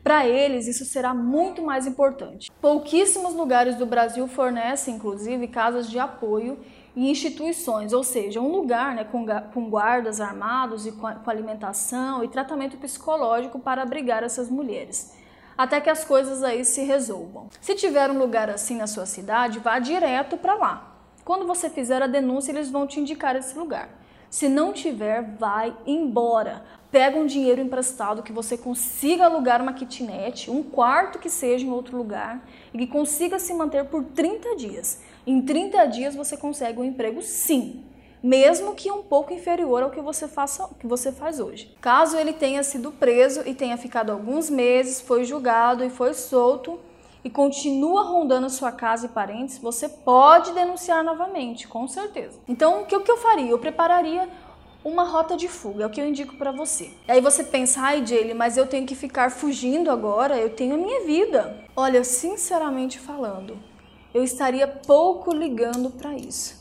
Para 0.02 0.26
eles, 0.26 0.66
isso 0.66 0.84
será 0.86 1.12
muito 1.12 1.62
mais 1.62 1.86
importante. 1.86 2.50
Pouquíssimos 2.60 3.34
lugares 3.34 3.76
do 3.76 3.84
Brasil 3.84 4.26
fornecem, 4.26 4.94
inclusive, 4.94 5.46
casas 5.46 5.90
de 5.90 5.98
apoio 5.98 6.58
e 6.96 7.10
instituições, 7.10 7.92
ou 7.92 8.02
seja, 8.02 8.40
um 8.40 8.50
lugar 8.50 8.94
né, 8.94 9.04
com, 9.04 9.26
com 9.52 9.68
guardas 9.68 10.20
armados 10.20 10.86
e 10.86 10.92
com, 10.92 11.12
com 11.14 11.30
alimentação 11.30 12.24
e 12.24 12.28
tratamento 12.28 12.78
psicológico 12.78 13.58
para 13.58 13.82
abrigar 13.82 14.24
essas 14.24 14.48
mulheres 14.48 15.19
até 15.62 15.78
que 15.78 15.90
as 15.90 16.02
coisas 16.06 16.42
aí 16.42 16.64
se 16.64 16.84
resolvam. 16.84 17.50
Se 17.60 17.74
tiver 17.74 18.10
um 18.10 18.18
lugar 18.18 18.48
assim 18.48 18.76
na 18.76 18.86
sua 18.86 19.04
cidade, 19.04 19.58
vá 19.58 19.78
direto 19.78 20.38
para 20.38 20.54
lá. 20.54 20.96
Quando 21.22 21.46
você 21.46 21.68
fizer 21.68 22.02
a 22.02 22.06
denúncia, 22.06 22.50
eles 22.50 22.70
vão 22.70 22.86
te 22.86 22.98
indicar 22.98 23.36
esse 23.36 23.58
lugar. 23.58 23.90
Se 24.30 24.48
não 24.48 24.72
tiver, 24.72 25.20
vai 25.36 25.76
embora. 25.86 26.64
Pega 26.90 27.18
um 27.18 27.26
dinheiro 27.26 27.60
emprestado 27.60 28.22
que 28.22 28.32
você 28.32 28.56
consiga 28.56 29.26
alugar 29.26 29.60
uma 29.60 29.74
kitnet, 29.74 30.50
um 30.50 30.62
quarto 30.62 31.18
que 31.18 31.28
seja 31.28 31.66
em 31.66 31.70
outro 31.70 31.94
lugar 31.94 32.42
e 32.72 32.78
que 32.78 32.86
consiga 32.86 33.38
se 33.38 33.52
manter 33.52 33.84
por 33.84 34.02
30 34.02 34.56
dias. 34.56 35.02
Em 35.26 35.42
30 35.42 35.84
dias 35.88 36.14
você 36.14 36.38
consegue 36.38 36.80
um 36.80 36.84
emprego 36.84 37.20
sim 37.20 37.84
mesmo 38.22 38.74
que 38.74 38.90
um 38.90 39.02
pouco 39.02 39.32
inferior 39.32 39.82
ao 39.82 39.90
que 39.90 40.00
você, 40.00 40.28
faça, 40.28 40.68
que 40.78 40.86
você 40.86 41.10
faz 41.10 41.40
hoje. 41.40 41.74
Caso 41.80 42.16
ele 42.16 42.32
tenha 42.32 42.62
sido 42.62 42.92
preso 42.92 43.42
e 43.46 43.54
tenha 43.54 43.76
ficado 43.76 44.10
alguns 44.12 44.50
meses, 44.50 45.00
foi 45.00 45.24
julgado 45.24 45.84
e 45.84 45.90
foi 45.90 46.14
solto 46.14 46.78
e 47.24 47.30
continua 47.30 48.02
rondando 48.02 48.48
sua 48.48 48.72
casa 48.72 49.06
e 49.06 49.08
parentes, 49.08 49.58
você 49.58 49.88
pode 49.88 50.52
denunciar 50.52 51.04
novamente, 51.04 51.68
com 51.68 51.86
certeza. 51.86 52.38
Então, 52.48 52.82
o 52.82 52.86
que, 52.86 52.96
o 52.96 53.02
que 53.02 53.10
eu 53.10 53.18
faria? 53.18 53.50
Eu 53.50 53.58
prepararia 53.58 54.28
uma 54.82 55.04
rota 55.04 55.36
de 55.36 55.46
fuga, 55.46 55.84
é 55.84 55.86
o 55.86 55.90
que 55.90 56.00
eu 56.00 56.06
indico 56.06 56.36
para 56.36 56.50
você. 56.50 56.90
E 57.06 57.12
aí 57.12 57.20
você 57.20 57.44
pensa, 57.44 57.82
ai, 57.82 58.06
Jaylee, 58.06 58.32
mas 58.32 58.56
eu 58.56 58.66
tenho 58.66 58.86
que 58.86 58.94
ficar 58.94 59.30
fugindo 59.30 59.90
agora, 59.90 60.38
eu 60.38 60.48
tenho 60.48 60.74
a 60.74 60.78
minha 60.78 61.04
vida. 61.04 61.62
Olha, 61.76 62.02
sinceramente 62.02 62.98
falando, 62.98 63.58
eu 64.14 64.24
estaria 64.24 64.66
pouco 64.66 65.32
ligando 65.34 65.90
para 65.90 66.14
isso 66.14 66.59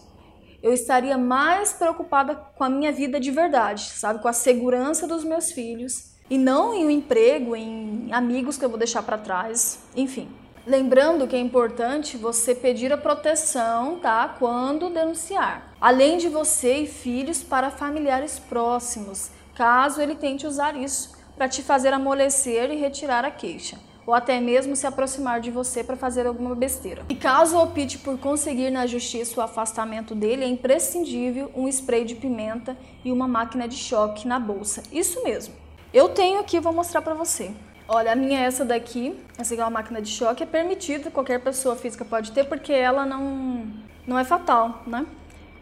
eu 0.62 0.74
estaria 0.74 1.18
mais 1.18 1.74
preocupada 1.74 2.36
com 2.36 2.64
a 2.64 2.70
minha 2.70 2.92
vida 2.92 3.20
de 3.20 3.32
verdade, 3.32 3.82
sabe? 3.82 4.22
Com 4.22 4.28
a 4.28 4.34
segurança 4.34 5.08
dos 5.08 5.24
meus 5.24 5.52
filhos 5.52 6.12
e 6.30 6.38
não 6.38 6.74
em 6.74 6.86
um 6.86 6.90
emprego, 6.90 7.56
em 7.56 8.10
amigos 8.12 8.58
que 8.58 8.66
eu 8.66 8.70
vou 8.70 8.78
deixar 8.78 9.04
para 9.04 9.18
trás, 9.18 9.80
enfim. 9.96 10.30
Lembrando 10.68 11.26
que 11.28 11.36
é 11.36 11.40
importante 11.40 12.18
você 12.18 12.54
pedir 12.54 12.94
a 12.94 12.98
proteção, 12.98 14.00
tá? 14.00 14.36
Quando 14.38 14.90
denunciar. 14.90 15.74
Além 15.82 16.18
de 16.18 16.28
você 16.28 16.80
e 16.80 16.88
filhos 16.88 17.42
para 17.42 17.72
familiares 17.72 18.38
próximos, 18.38 19.32
caso 19.56 20.02
ele 20.02 20.16
tente 20.16 20.46
usar 20.46 20.76
isso 20.76 21.18
para 21.36 21.48
te 21.48 21.64
fazer 21.64 21.94
amolecer 21.94 22.70
e 22.70 22.76
retirar 22.76 23.26
a 23.26 23.32
queixa 23.32 23.89
ou 24.10 24.16
até 24.16 24.40
mesmo 24.40 24.76
se 24.76 24.88
aproximar 24.88 25.40
de 25.40 25.52
você 25.52 25.84
para 25.84 25.96
fazer 25.96 26.26
alguma 26.26 26.56
besteira. 26.56 27.04
E 27.10 27.14
caso 27.14 27.56
opte 27.60 28.00
por 28.00 28.18
conseguir 28.18 28.72
na 28.72 28.88
justiça 28.88 29.40
o 29.40 29.44
afastamento 29.44 30.16
dele, 30.16 30.44
é 30.44 30.48
imprescindível 30.48 31.52
um 31.56 31.68
spray 31.68 32.04
de 32.04 32.16
pimenta 32.16 32.76
e 33.06 33.12
uma 33.12 33.28
máquina 33.28 33.68
de 33.68 33.76
choque 33.76 34.28
na 34.28 34.40
bolsa. 34.40 34.82
Isso 34.92 35.24
mesmo. 35.24 35.54
Eu 35.94 36.10
tenho 36.10 36.40
aqui, 36.40 36.60
vou 36.60 36.74
mostrar 36.74 37.04
para 37.04 37.14
você. 37.14 37.52
Olha, 37.88 38.14
a 38.14 38.16
minha 38.16 38.40
é 38.40 38.46
essa 38.46 38.66
daqui, 38.66 39.16
essa 39.38 39.54
aqui 39.54 39.62
é 39.62 39.64
uma 39.64 39.70
máquina 39.70 40.02
de 40.02 40.10
choque, 40.10 40.42
é 40.42 40.46
permitida, 40.48 41.12
qualquer 41.12 41.40
pessoa 41.40 41.76
física 41.76 42.04
pode 42.04 42.32
ter, 42.32 42.46
porque 42.46 42.74
ela 42.74 43.06
não, 43.06 43.68
não 44.08 44.18
é 44.18 44.24
fatal, 44.24 44.82
né? 44.88 45.06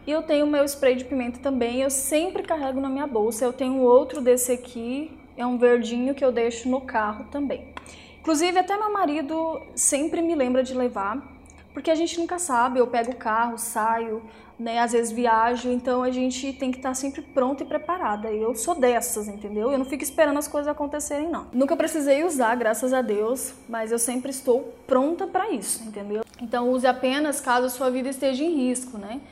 E 0.06 0.10
eu 0.10 0.22
tenho 0.22 0.46
o 0.46 0.48
meu 0.48 0.64
spray 0.64 0.96
de 0.96 1.04
pimenta 1.04 1.38
também, 1.40 1.82
eu 1.82 1.90
sempre 1.90 2.42
carrego 2.42 2.80
na 2.80 2.88
minha 2.88 3.06
bolsa. 3.06 3.44
Eu 3.44 3.52
tenho 3.52 3.82
outro 3.82 4.22
desse 4.22 4.52
aqui, 4.52 5.10
é 5.36 5.44
um 5.44 5.58
verdinho 5.58 6.14
que 6.14 6.24
eu 6.24 6.32
deixo 6.32 6.66
no 6.66 6.80
carro 6.80 7.26
também. 7.30 7.74
Inclusive, 8.28 8.58
até 8.58 8.76
meu 8.76 8.92
marido 8.92 9.58
sempre 9.74 10.20
me 10.20 10.34
lembra 10.34 10.62
de 10.62 10.74
levar, 10.74 11.16
porque 11.72 11.90
a 11.90 11.94
gente 11.94 12.20
nunca 12.20 12.38
sabe. 12.38 12.78
Eu 12.78 12.86
pego 12.86 13.12
o 13.12 13.16
carro, 13.16 13.56
saio, 13.56 14.22
né? 14.60 14.80
Às 14.80 14.92
vezes 14.92 15.10
viajo, 15.10 15.70
então 15.70 16.02
a 16.02 16.10
gente 16.10 16.52
tem 16.52 16.70
que 16.70 16.76
estar 16.76 16.92
sempre 16.92 17.22
pronta 17.22 17.62
e 17.62 17.66
preparada. 17.66 18.30
Eu 18.30 18.54
sou 18.54 18.74
dessas, 18.74 19.28
entendeu? 19.28 19.72
Eu 19.72 19.78
não 19.78 19.86
fico 19.86 20.02
esperando 20.02 20.36
as 20.36 20.46
coisas 20.46 20.70
acontecerem, 20.70 21.26
não. 21.26 21.46
Nunca 21.54 21.74
precisei 21.74 22.22
usar, 22.22 22.54
graças 22.56 22.92
a 22.92 23.00
Deus, 23.00 23.54
mas 23.66 23.92
eu 23.92 23.98
sempre 23.98 24.30
estou 24.30 24.74
pronta 24.86 25.26
para 25.26 25.48
isso, 25.48 25.82
entendeu? 25.84 26.22
Então 26.38 26.70
use 26.70 26.86
apenas 26.86 27.40
caso 27.40 27.68
a 27.68 27.70
sua 27.70 27.90
vida 27.90 28.10
esteja 28.10 28.44
em 28.44 28.54
risco, 28.54 28.98
né? 28.98 29.22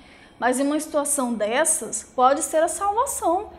Mas 0.40 0.58
em 0.58 0.62
uma 0.62 0.80
situação 0.80 1.34
dessas, 1.34 2.02
pode 2.02 2.40
ser 2.42 2.62
a 2.62 2.68
salvação 2.68 3.50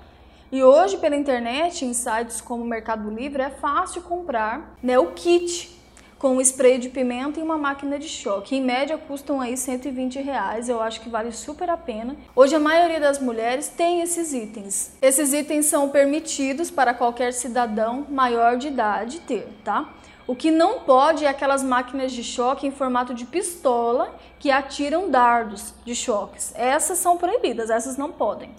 e 0.52 0.64
hoje, 0.64 0.98
pela 0.98 1.16
internet, 1.16 1.84
em 1.84 1.94
sites 1.94 2.40
como 2.40 2.64
Mercado 2.64 3.10
Livre, 3.10 3.42
é 3.42 3.50
fácil 3.50 4.02
comprar 4.02 4.76
né, 4.82 4.98
o 4.98 5.08
kit 5.08 5.78
com 6.18 6.38
um 6.38 6.42
spray 6.42 6.78
de 6.78 6.90
pimenta 6.90 7.40
e 7.40 7.44
uma 7.44 7.58
máquina 7.58 8.00
de 8.00 8.08
choque. 8.08 8.56
Em 8.56 8.62
média 8.62 8.98
custam 8.98 9.40
aí 9.40 9.56
120 9.56 10.20
reais, 10.20 10.68
eu 10.68 10.82
acho 10.82 11.02
que 11.02 11.10
vale 11.10 11.32
super 11.32 11.70
a 11.70 11.78
pena. 11.78 12.16
Hoje 12.36 12.56
a 12.56 12.60
maioria 12.60 13.00
das 13.00 13.20
mulheres 13.20 13.68
tem 13.68 14.02
esses 14.02 14.34
itens. 14.34 14.94
Esses 15.02 15.34
itens 15.34 15.66
são 15.66 15.90
permitidos 15.90 16.72
para 16.72 16.94
qualquer 16.94 17.34
cidadão 17.34 18.06
maior 18.10 18.58
de 18.58 18.68
idade 18.68 19.20
ter, 19.20 19.48
tá? 19.64 19.94
O 20.26 20.36
que 20.36 20.52
não 20.52 20.80
pode 20.80 21.24
é 21.24 21.30
aquelas 21.30 21.64
máquinas 21.64 22.12
de 22.12 22.24
choque 22.24 22.68
em 22.68 22.72
formato 22.72 23.14
de 23.14 23.26
pistola 23.26 24.14
que 24.40 24.52
atiram 24.52 25.10
dardos 25.10 25.74
de 25.86 25.96
choques. 25.96 26.54
Essas 26.56 26.98
são 26.98 27.16
proibidas, 27.16 27.70
essas 27.70 27.96
não 27.96 28.12
podem. 28.12 28.52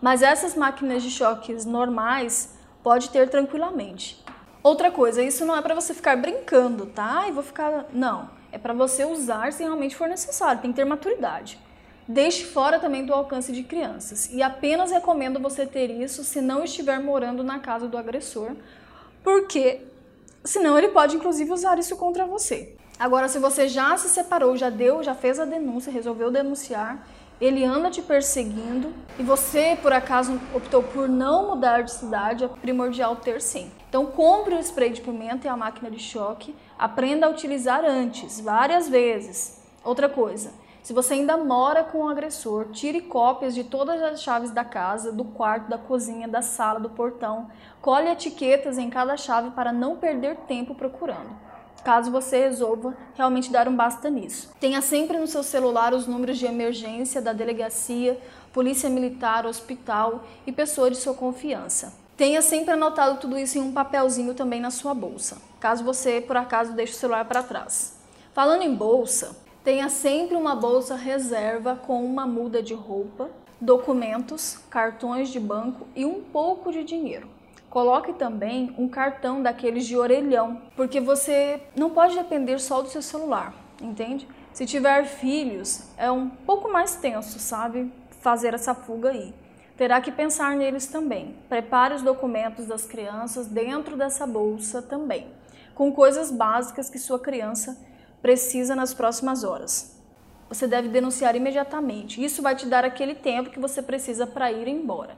Mas 0.00 0.22
essas 0.22 0.54
máquinas 0.54 1.02
de 1.02 1.10
choques 1.10 1.64
normais 1.64 2.54
pode 2.82 3.10
ter 3.10 3.28
tranquilamente. 3.28 4.24
Outra 4.62 4.90
coisa, 4.90 5.22
isso 5.22 5.44
não 5.44 5.56
é 5.56 5.62
para 5.62 5.74
você 5.74 5.94
ficar 5.94 6.16
brincando, 6.16 6.86
tá? 6.86 7.26
E 7.28 7.32
vou 7.32 7.42
ficar, 7.42 7.86
não, 7.92 8.30
é 8.52 8.58
para 8.58 8.72
você 8.72 9.04
usar 9.04 9.52
se 9.52 9.62
realmente 9.62 9.96
for 9.96 10.08
necessário, 10.08 10.60
tem 10.60 10.70
que 10.70 10.76
ter 10.76 10.84
maturidade. 10.84 11.58
Deixe 12.06 12.44
fora 12.44 12.80
também 12.80 13.06
do 13.06 13.14
alcance 13.14 13.52
de 13.52 13.62
crianças 13.62 14.28
e 14.32 14.42
apenas 14.42 14.90
recomendo 14.90 15.38
você 15.38 15.64
ter 15.64 15.90
isso 15.90 16.24
se 16.24 16.40
não 16.40 16.64
estiver 16.64 16.98
morando 16.98 17.44
na 17.44 17.58
casa 17.58 17.86
do 17.86 17.96
agressor, 17.96 18.52
porque 19.22 19.80
senão 20.44 20.76
ele 20.76 20.88
pode 20.88 21.16
inclusive 21.16 21.52
usar 21.52 21.78
isso 21.78 21.96
contra 21.96 22.26
você. 22.26 22.74
Agora, 22.98 23.28
se 23.28 23.38
você 23.38 23.68
já 23.68 23.96
se 23.96 24.08
separou, 24.08 24.56
já 24.56 24.68
deu, 24.68 25.02
já 25.02 25.14
fez 25.14 25.38
a 25.38 25.44
denúncia, 25.44 25.92
resolveu 25.92 26.30
denunciar, 26.30 27.06
ele 27.40 27.64
anda 27.64 27.90
te 27.90 28.02
perseguindo 28.02 28.92
e 29.18 29.22
você, 29.22 29.78
por 29.80 29.92
acaso, 29.92 30.38
optou 30.54 30.82
por 30.82 31.08
não 31.08 31.48
mudar 31.48 31.82
de 31.82 31.92
cidade, 31.92 32.44
é 32.44 32.48
primordial 32.48 33.16
ter 33.16 33.40
sim. 33.40 33.70
Então, 33.88 34.06
compre 34.06 34.54
o 34.54 34.58
spray 34.58 34.90
de 34.90 35.00
pimenta 35.00 35.46
e 35.46 35.50
a 35.50 35.56
máquina 35.56 35.90
de 35.90 35.98
choque, 35.98 36.54
aprenda 36.78 37.26
a 37.26 37.30
utilizar 37.30 37.84
antes, 37.84 38.40
várias 38.40 38.88
vezes. 38.88 39.60
Outra 39.82 40.08
coisa, 40.08 40.52
se 40.82 40.92
você 40.92 41.14
ainda 41.14 41.36
mora 41.36 41.84
com 41.84 41.98
o 41.98 42.08
agressor, 42.08 42.68
tire 42.72 43.00
cópias 43.00 43.54
de 43.54 43.64
todas 43.64 44.02
as 44.02 44.22
chaves 44.22 44.50
da 44.50 44.64
casa, 44.64 45.12
do 45.12 45.24
quarto, 45.24 45.68
da 45.68 45.78
cozinha, 45.78 46.26
da 46.26 46.42
sala, 46.42 46.80
do 46.80 46.90
portão. 46.90 47.50
Colhe 47.82 48.08
etiquetas 48.08 48.78
em 48.78 48.88
cada 48.88 49.16
chave 49.16 49.50
para 49.50 49.72
não 49.72 49.96
perder 49.96 50.36
tempo 50.48 50.74
procurando. 50.74 51.49
Caso 51.84 52.10
você 52.10 52.38
resolva 52.38 52.96
realmente 53.14 53.50
dar 53.50 53.68
um 53.68 53.74
basta 53.74 54.10
nisso. 54.10 54.52
Tenha 54.60 54.80
sempre 54.82 55.18
no 55.18 55.26
seu 55.26 55.42
celular 55.42 55.94
os 55.94 56.06
números 56.06 56.38
de 56.38 56.46
emergência 56.46 57.22
da 57.22 57.32
delegacia, 57.32 58.20
polícia 58.52 58.88
militar, 58.88 59.46
hospital 59.46 60.24
e 60.46 60.52
pessoa 60.52 60.90
de 60.90 60.96
sua 60.96 61.14
confiança. 61.14 61.92
Tenha 62.16 62.42
sempre 62.42 62.72
anotado 62.72 63.18
tudo 63.18 63.38
isso 63.38 63.56
em 63.56 63.62
um 63.62 63.72
papelzinho 63.72 64.34
também 64.34 64.60
na 64.60 64.70
sua 64.70 64.92
bolsa, 64.92 65.38
caso 65.58 65.82
você 65.82 66.20
por 66.20 66.36
acaso 66.36 66.74
deixe 66.74 66.92
o 66.92 66.96
celular 66.96 67.24
para 67.24 67.42
trás. 67.42 67.98
Falando 68.34 68.62
em 68.62 68.74
bolsa, 68.74 69.34
Tenha 69.62 69.90
sempre 69.90 70.36
uma 70.36 70.54
bolsa 70.54 70.94
reserva 70.94 71.76
com 71.76 72.02
uma 72.02 72.26
muda 72.26 72.62
de 72.62 72.72
roupa, 72.72 73.28
documentos, 73.60 74.58
cartões 74.70 75.28
de 75.28 75.38
banco 75.38 75.86
e 75.94 76.06
um 76.06 76.22
pouco 76.22 76.72
de 76.72 76.82
dinheiro. 76.82 77.28
Coloque 77.70 78.12
também 78.12 78.74
um 78.76 78.88
cartão 78.88 79.40
daqueles 79.40 79.86
de 79.86 79.96
orelhão, 79.96 80.60
porque 80.74 81.00
você 81.00 81.62
não 81.76 81.90
pode 81.90 82.16
depender 82.16 82.58
só 82.58 82.82
do 82.82 82.88
seu 82.88 83.00
celular, 83.00 83.54
entende? 83.80 84.26
Se 84.52 84.66
tiver 84.66 85.04
filhos, 85.06 85.84
é 85.96 86.10
um 86.10 86.28
pouco 86.28 86.68
mais 86.68 86.96
tenso, 86.96 87.38
sabe? 87.38 87.92
Fazer 88.20 88.54
essa 88.54 88.74
fuga 88.74 89.10
aí. 89.10 89.32
Terá 89.76 90.00
que 90.00 90.10
pensar 90.10 90.56
neles 90.56 90.88
também. 90.88 91.36
Prepare 91.48 91.94
os 91.94 92.02
documentos 92.02 92.66
das 92.66 92.84
crianças 92.84 93.46
dentro 93.46 93.96
dessa 93.96 94.26
bolsa 94.26 94.82
também, 94.82 95.28
com 95.72 95.92
coisas 95.92 96.32
básicas 96.32 96.90
que 96.90 96.98
sua 96.98 97.20
criança 97.20 97.78
precisa 98.20 98.74
nas 98.74 98.92
próximas 98.92 99.44
horas. 99.44 99.96
Você 100.48 100.66
deve 100.66 100.88
denunciar 100.88 101.36
imediatamente. 101.36 102.22
Isso 102.22 102.42
vai 102.42 102.56
te 102.56 102.66
dar 102.66 102.84
aquele 102.84 103.14
tempo 103.14 103.50
que 103.50 103.60
você 103.60 103.80
precisa 103.80 104.26
para 104.26 104.50
ir 104.50 104.66
embora. 104.66 105.16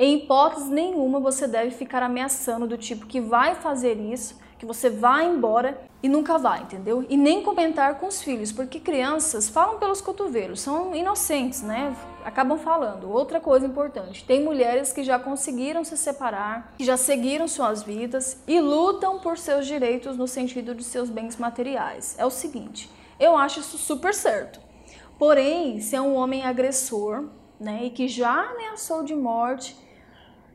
Em 0.00 0.14
hipótese 0.14 0.70
nenhuma 0.70 1.18
você 1.18 1.48
deve 1.48 1.72
ficar 1.72 2.04
ameaçando 2.04 2.68
do 2.68 2.78
tipo 2.78 3.04
que 3.04 3.20
vai 3.20 3.56
fazer 3.56 3.98
isso, 3.98 4.38
que 4.56 4.64
você 4.64 4.88
vai 4.88 5.26
embora 5.26 5.76
e 6.00 6.08
nunca 6.08 6.38
vai, 6.38 6.62
entendeu? 6.62 7.04
E 7.08 7.16
nem 7.16 7.42
comentar 7.42 7.98
com 7.98 8.06
os 8.06 8.22
filhos, 8.22 8.52
porque 8.52 8.78
crianças 8.78 9.48
falam 9.48 9.80
pelos 9.80 10.00
cotovelos, 10.00 10.60
são 10.60 10.94
inocentes, 10.94 11.62
né? 11.62 11.96
Acabam 12.24 12.56
falando. 12.56 13.10
Outra 13.10 13.40
coisa 13.40 13.66
importante: 13.66 14.24
tem 14.24 14.44
mulheres 14.44 14.92
que 14.92 15.02
já 15.02 15.18
conseguiram 15.18 15.82
se 15.82 15.96
separar, 15.96 16.74
que 16.78 16.84
já 16.84 16.96
seguiram 16.96 17.48
suas 17.48 17.82
vidas 17.82 18.40
e 18.46 18.60
lutam 18.60 19.18
por 19.18 19.36
seus 19.36 19.66
direitos 19.66 20.16
no 20.16 20.28
sentido 20.28 20.76
de 20.76 20.84
seus 20.84 21.10
bens 21.10 21.36
materiais. 21.36 22.14
É 22.16 22.24
o 22.24 22.30
seguinte, 22.30 22.88
eu 23.18 23.36
acho 23.36 23.58
isso 23.58 23.76
super 23.76 24.14
certo. 24.14 24.60
Porém, 25.18 25.80
se 25.80 25.96
é 25.96 26.00
um 26.00 26.14
homem 26.14 26.44
agressor, 26.44 27.24
né, 27.58 27.86
e 27.86 27.90
que 27.90 28.06
já 28.06 28.50
ameaçou 28.52 29.02
de 29.02 29.16
morte, 29.16 29.76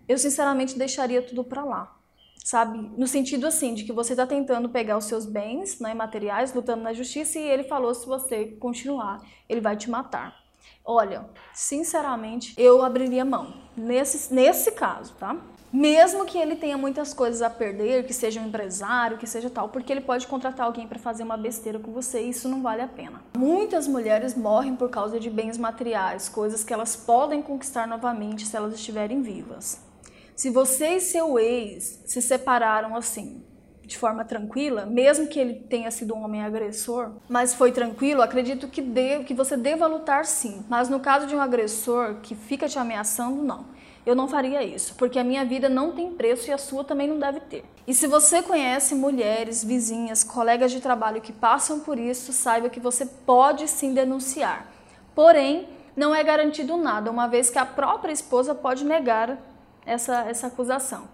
eu 0.07 0.17
sinceramente 0.17 0.77
deixaria 0.77 1.22
tudo 1.22 1.43
para 1.43 1.63
lá 1.63 1.98
sabe? 2.43 2.91
No 2.98 3.07
sentido 3.07 3.48
assim, 3.48 3.74
de 3.74 3.86
que 3.86 3.93
você 3.93 4.13
está 4.13 4.27
tentando 4.27 4.67
pegar 4.67 4.98
os 4.98 5.05
seus 5.05 5.25
bens 5.25 5.79
né, 5.79 5.93
materiais, 5.93 6.53
lutando 6.53 6.83
na 6.83 6.93
justiça, 6.93 7.39
e 7.39 7.41
ele 7.41 7.63
falou: 7.63 7.93
se 7.95 8.05
você 8.05 8.48
continuar, 8.60 9.22
ele 9.48 9.62
vai 9.62 9.77
te 9.77 9.89
matar. 9.89 10.43
Olha, 10.86 11.25
sinceramente, 11.53 12.53
eu 12.57 12.83
abriria 12.83 13.24
mão 13.24 13.53
nesse, 13.75 14.33
nesse 14.33 14.72
caso, 14.74 15.13
tá? 15.13 15.38
Mesmo 15.72 16.25
que 16.25 16.38
ele 16.38 16.55
tenha 16.55 16.77
muitas 16.77 17.13
coisas 17.13 17.41
a 17.41 17.50
perder, 17.50 18.05
que 18.05 18.13
seja 18.13 18.39
um 18.39 18.48
empresário, 18.48 19.17
que 19.17 19.25
seja 19.25 19.50
tal, 19.50 19.69
porque 19.69 19.91
ele 19.91 20.01
pode 20.01 20.27
contratar 20.27 20.67
alguém 20.67 20.88
para 20.88 21.00
fazer 21.00 21.24
uma 21.24 21.38
besteira 21.38 21.79
com 21.79 21.91
você 21.91 22.22
e 22.22 22.29
isso 22.29 22.48
não 22.48 22.62
vale 22.62 22.81
a 22.81 22.88
pena. 22.88 23.22
Muitas 23.36 23.88
mulheres 23.88 24.36
morrem 24.36 24.75
por 24.75 24.89
causa 24.89 25.19
de 25.19 25.31
bens 25.31 25.57
materiais, 25.57 26.29
coisas 26.29 26.63
que 26.63 26.74
elas 26.74 26.95
podem 26.95 27.41
conquistar 27.41 27.88
novamente 27.88 28.45
se 28.45 28.55
elas 28.55 28.75
estiverem 28.75 29.24
vivas. 29.24 29.92
Se 30.35 30.49
você 30.49 30.95
e 30.95 30.99
seu 30.99 31.37
ex 31.37 32.01
se 32.05 32.21
separaram 32.21 32.95
assim, 32.95 33.43
de 33.85 33.97
forma 33.97 34.25
tranquila, 34.25 34.85
mesmo 34.85 35.27
que 35.27 35.39
ele 35.39 35.53
tenha 35.53 35.91
sido 35.91 36.15
um 36.15 36.23
homem 36.23 36.41
agressor, 36.41 37.11
mas 37.29 37.53
foi 37.53 37.71
tranquilo, 37.71 38.21
acredito 38.21 38.67
que, 38.67 38.81
de, 38.81 39.19
que 39.23 39.33
você 39.33 39.55
deva 39.55 39.85
lutar 39.85 40.25
sim. 40.25 40.63
Mas 40.67 40.89
no 40.89 40.99
caso 40.99 41.27
de 41.27 41.35
um 41.35 41.41
agressor 41.41 42.15
que 42.21 42.33
fica 42.33 42.67
te 42.67 42.79
ameaçando, 42.79 43.43
não. 43.43 43.65
Eu 44.05 44.15
não 44.15 44.27
faria 44.27 44.61
isso, 44.63 44.95
porque 44.95 45.17
a 45.17 45.23
minha 45.23 45.45
vida 45.45 45.69
não 45.69 45.93
tem 45.93 46.11
preço 46.11 46.49
e 46.49 46.53
a 46.53 46.57
sua 46.57 46.83
também 46.83 47.07
não 47.07 47.19
deve 47.19 47.39
ter. 47.41 47.63
E 47.87 47.93
se 47.93 48.05
você 48.05 48.41
conhece 48.41 48.95
mulheres, 48.95 49.63
vizinhas, 49.63 50.23
colegas 50.23 50.71
de 50.71 50.81
trabalho 50.81 51.21
que 51.21 51.31
passam 51.31 51.79
por 51.79 51.97
isso, 51.97 52.33
saiba 52.33 52.69
que 52.69 52.81
você 52.81 53.05
pode 53.05 53.65
sim 53.67 53.93
denunciar. 53.93 54.69
Porém, 55.15 55.69
não 55.95 56.13
é 56.13 56.21
garantido 56.21 56.75
nada, 56.75 57.11
uma 57.11 57.27
vez 57.27 57.49
que 57.49 57.59
a 57.59 57.65
própria 57.65 58.11
esposa 58.11 58.53
pode 58.53 58.83
negar 58.83 59.37
essa, 59.85 60.21
essa 60.29 60.47
acusação. 60.47 61.07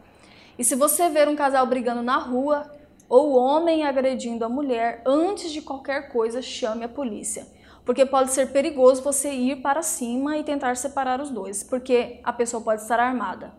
E 0.58 0.64
se 0.64 0.76
você 0.76 1.10
ver 1.10 1.28
um 1.28 1.36
casal 1.36 1.66
brigando 1.66 2.02
na 2.02 2.18
rua 2.18 2.70
ou 3.08 3.36
homem 3.36 3.86
agredindo 3.86 4.46
a 4.46 4.50
mulher, 4.50 5.02
antes 5.06 5.52
de 5.52 5.62
qualquer 5.62 6.12
coisa, 6.12 6.42
chame 6.42 6.84
a 6.84 6.90
polícia. 6.90 7.48
Porque 7.86 8.06
pode 8.06 8.32
ser 8.32 8.52
perigoso 8.52 9.02
você 9.02 9.32
ir 9.32 9.62
para 9.62 9.82
cima 9.82 10.38
e 10.38 10.44
tentar 10.44 10.76
separar 10.78 11.20
os 11.20 11.30
dois, 11.30 11.64
porque 11.64 12.20
a 12.24 12.32
pessoa 12.32 12.62
pode 12.62 12.82
estar 12.82 13.00
armada. 13.00 13.54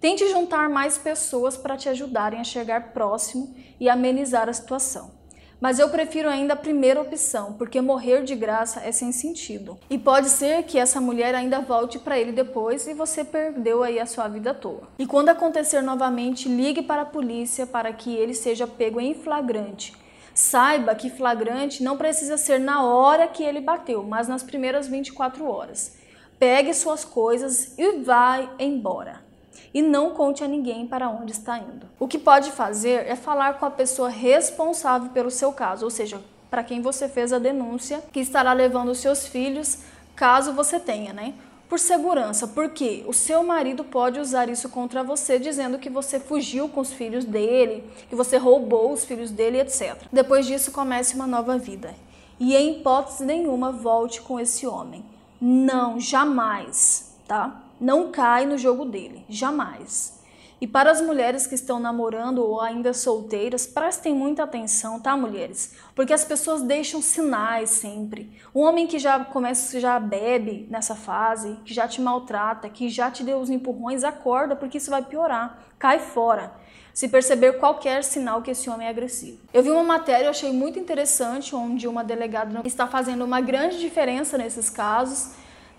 Tente 0.00 0.28
juntar 0.28 0.68
mais 0.68 0.98
pessoas 0.98 1.56
para 1.56 1.76
te 1.76 1.88
ajudarem 1.88 2.40
a 2.40 2.44
chegar 2.44 2.92
próximo 2.92 3.54
e 3.78 3.88
amenizar 3.88 4.48
a 4.48 4.52
situação. 4.52 5.19
Mas 5.60 5.78
eu 5.78 5.90
prefiro 5.90 6.28
ainda 6.28 6.54
a 6.54 6.56
primeira 6.56 7.00
opção, 7.00 7.52
porque 7.52 7.80
morrer 7.82 8.24
de 8.24 8.34
graça 8.34 8.80
é 8.80 8.90
sem 8.90 9.12
sentido. 9.12 9.78
E 9.90 9.98
pode 9.98 10.30
ser 10.30 10.62
que 10.62 10.78
essa 10.78 11.00
mulher 11.00 11.34
ainda 11.34 11.60
volte 11.60 11.98
para 11.98 12.18
ele 12.18 12.32
depois 12.32 12.86
e 12.86 12.94
você 12.94 13.22
perdeu 13.22 13.82
aí 13.82 14.00
a 14.00 14.06
sua 14.06 14.26
vida 14.26 14.52
à 14.52 14.54
toa. 14.54 14.88
E 14.98 15.06
quando 15.06 15.28
acontecer 15.28 15.82
novamente, 15.82 16.48
ligue 16.48 16.80
para 16.80 17.02
a 17.02 17.06
polícia 17.06 17.66
para 17.66 17.92
que 17.92 18.16
ele 18.16 18.32
seja 18.32 18.66
pego 18.66 18.98
em 18.98 19.12
flagrante. 19.12 19.94
Saiba 20.32 20.94
que 20.94 21.10
flagrante 21.10 21.82
não 21.82 21.98
precisa 21.98 22.38
ser 22.38 22.58
na 22.58 22.82
hora 22.82 23.28
que 23.28 23.42
ele 23.42 23.60
bateu, 23.60 24.02
mas 24.02 24.28
nas 24.28 24.42
primeiras 24.42 24.88
24 24.88 25.46
horas. 25.46 25.98
Pegue 26.38 26.72
suas 26.72 27.04
coisas 27.04 27.76
e 27.76 27.98
vai 27.98 28.48
embora 28.58 29.29
e 29.72 29.82
não 29.82 30.10
conte 30.10 30.42
a 30.42 30.48
ninguém 30.48 30.86
para 30.86 31.08
onde 31.08 31.32
está 31.32 31.58
indo. 31.58 31.86
O 31.98 32.08
que 32.08 32.18
pode 32.18 32.50
fazer 32.50 33.06
é 33.06 33.14
falar 33.14 33.58
com 33.58 33.66
a 33.66 33.70
pessoa 33.70 34.08
responsável 34.08 35.10
pelo 35.10 35.30
seu 35.30 35.52
caso, 35.52 35.84
ou 35.84 35.90
seja, 35.90 36.20
para 36.50 36.64
quem 36.64 36.82
você 36.82 37.08
fez 37.08 37.32
a 37.32 37.38
denúncia, 37.38 38.02
que 38.12 38.20
estará 38.20 38.52
levando 38.52 38.90
os 38.90 38.98
seus 38.98 39.26
filhos, 39.26 39.78
caso 40.16 40.52
você 40.52 40.80
tenha, 40.80 41.12
né? 41.12 41.34
Por 41.68 41.78
segurança, 41.78 42.48
porque 42.48 43.04
o 43.06 43.12
seu 43.12 43.44
marido 43.44 43.84
pode 43.84 44.18
usar 44.18 44.48
isso 44.48 44.68
contra 44.68 45.04
você, 45.04 45.38
dizendo 45.38 45.78
que 45.78 45.88
você 45.88 46.18
fugiu 46.18 46.68
com 46.68 46.80
os 46.80 46.92
filhos 46.92 47.24
dele, 47.24 47.84
que 48.08 48.16
você 48.16 48.36
roubou 48.36 48.92
os 48.92 49.04
filhos 49.04 49.30
dele, 49.30 49.60
etc. 49.60 49.96
Depois 50.12 50.46
disso, 50.46 50.72
comece 50.72 51.14
uma 51.14 51.28
nova 51.28 51.56
vida. 51.56 51.94
E 52.40 52.56
em 52.56 52.72
hipótese 52.72 53.24
nenhuma, 53.24 53.70
volte 53.70 54.20
com 54.20 54.40
esse 54.40 54.66
homem. 54.66 55.04
Não, 55.40 56.00
jamais, 56.00 57.14
tá? 57.28 57.62
Não 57.80 58.10
cai 58.10 58.44
no 58.44 58.58
jogo 58.58 58.84
dele, 58.84 59.24
jamais. 59.28 60.20
E 60.60 60.66
para 60.66 60.90
as 60.90 61.00
mulheres 61.00 61.46
que 61.46 61.54
estão 61.54 61.80
namorando 61.80 62.44
ou 62.44 62.60
ainda 62.60 62.92
solteiras, 62.92 63.66
prestem 63.66 64.14
muita 64.14 64.42
atenção, 64.42 65.00
tá, 65.00 65.16
mulheres? 65.16 65.74
Porque 65.94 66.12
as 66.12 66.22
pessoas 66.22 66.60
deixam 66.60 67.00
sinais 67.00 67.70
sempre. 67.70 68.30
O 68.52 68.60
homem 68.60 68.86
que 68.86 68.98
já 68.98 69.24
começa, 69.24 69.80
já 69.80 69.98
bebe 69.98 70.66
nessa 70.68 70.94
fase, 70.94 71.56
que 71.64 71.72
já 71.72 71.88
te 71.88 72.02
maltrata, 72.02 72.68
que 72.68 72.90
já 72.90 73.10
te 73.10 73.24
deu 73.24 73.38
os 73.38 73.48
empurrões, 73.48 74.04
acorda, 74.04 74.54
porque 74.54 74.76
isso 74.76 74.90
vai 74.90 75.00
piorar. 75.00 75.58
Cai 75.78 75.98
fora. 75.98 76.52
Se 76.92 77.08
perceber 77.08 77.54
qualquer 77.54 78.04
sinal 78.04 78.42
que 78.42 78.50
esse 78.50 78.68
homem 78.68 78.86
é 78.86 78.90
agressivo. 78.90 79.38
Eu 79.54 79.62
vi 79.62 79.70
uma 79.70 79.82
matéria, 79.82 80.26
eu 80.26 80.30
achei 80.30 80.52
muito 80.52 80.78
interessante, 80.78 81.56
onde 81.56 81.88
uma 81.88 82.04
delegada 82.04 82.60
está 82.66 82.86
fazendo 82.86 83.24
uma 83.24 83.40
grande 83.40 83.78
diferença 83.78 84.36
nesses 84.36 84.68
casos. 84.68 85.30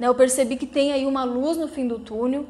Né? 0.02 0.08
Eu 0.08 0.16
percebi 0.16 0.58
que 0.58 0.66
tem 0.66 0.92
aí 0.92 1.06
uma 1.06 1.24
luz 1.24 1.56
no 1.56 1.68
fim 1.68 1.88
do 1.88 2.00
túnel 2.00 2.48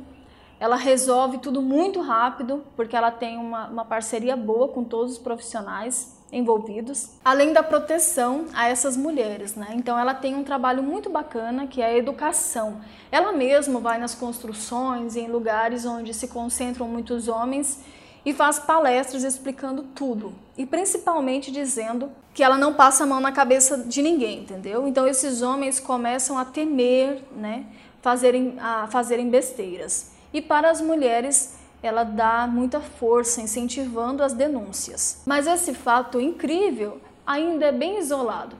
ela 0.57 0.75
resolve 0.75 1.39
tudo 1.39 1.59
muito 1.59 1.99
rápido, 2.01 2.63
porque 2.75 2.95
ela 2.95 3.09
tem 3.09 3.35
uma, 3.35 3.67
uma 3.67 3.83
parceria 3.83 4.35
boa 4.35 4.67
com 4.67 4.83
todos 4.83 5.13
os 5.13 5.17
profissionais 5.17 6.15
envolvidos, 6.31 7.13
além 7.25 7.51
da 7.51 7.63
proteção 7.63 8.45
a 8.53 8.69
essas 8.69 8.95
mulheres, 8.95 9.55
né? 9.55 9.69
Então 9.73 9.97
ela 9.97 10.13
tem 10.13 10.35
um 10.35 10.43
trabalho 10.43 10.83
muito 10.83 11.09
bacana 11.09 11.65
que 11.65 11.81
é 11.81 11.85
a 11.85 11.97
educação. 11.97 12.79
Ela 13.11 13.31
mesma 13.31 13.79
vai 13.79 13.97
nas 13.97 14.13
construções, 14.13 15.15
em 15.15 15.27
lugares 15.27 15.83
onde 15.83 16.13
se 16.13 16.27
concentram 16.27 16.87
muitos 16.87 17.27
homens 17.27 17.83
e 18.25 18.33
faz 18.33 18.59
palestras 18.59 19.23
explicando 19.23 19.83
tudo 19.83 20.33
e 20.57 20.65
principalmente 20.65 21.51
dizendo 21.51 22.11
que 22.33 22.43
ela 22.43 22.57
não 22.57 22.73
passa 22.73 23.03
a 23.03 23.07
mão 23.07 23.19
na 23.19 23.31
cabeça 23.31 23.77
de 23.77 24.01
ninguém, 24.01 24.41
entendeu? 24.41 24.87
Então 24.87 25.07
esses 25.07 25.41
homens 25.41 25.79
começam 25.79 26.37
a 26.37 26.45
temer, 26.45 27.23
né, 27.35 27.65
fazerem 28.01 28.55
a 28.59 28.87
fazerem 28.87 29.29
besteiras. 29.29 30.11
E 30.33 30.41
para 30.41 30.69
as 30.69 30.81
mulheres, 30.81 31.57
ela 31.83 32.03
dá 32.03 32.47
muita 32.47 32.79
força, 32.79 33.41
incentivando 33.41 34.23
as 34.23 34.33
denúncias. 34.33 35.21
Mas 35.25 35.47
esse 35.47 35.73
fato 35.73 36.21
incrível 36.21 37.01
ainda 37.25 37.65
é 37.65 37.71
bem 37.71 37.97
isolado 37.97 38.55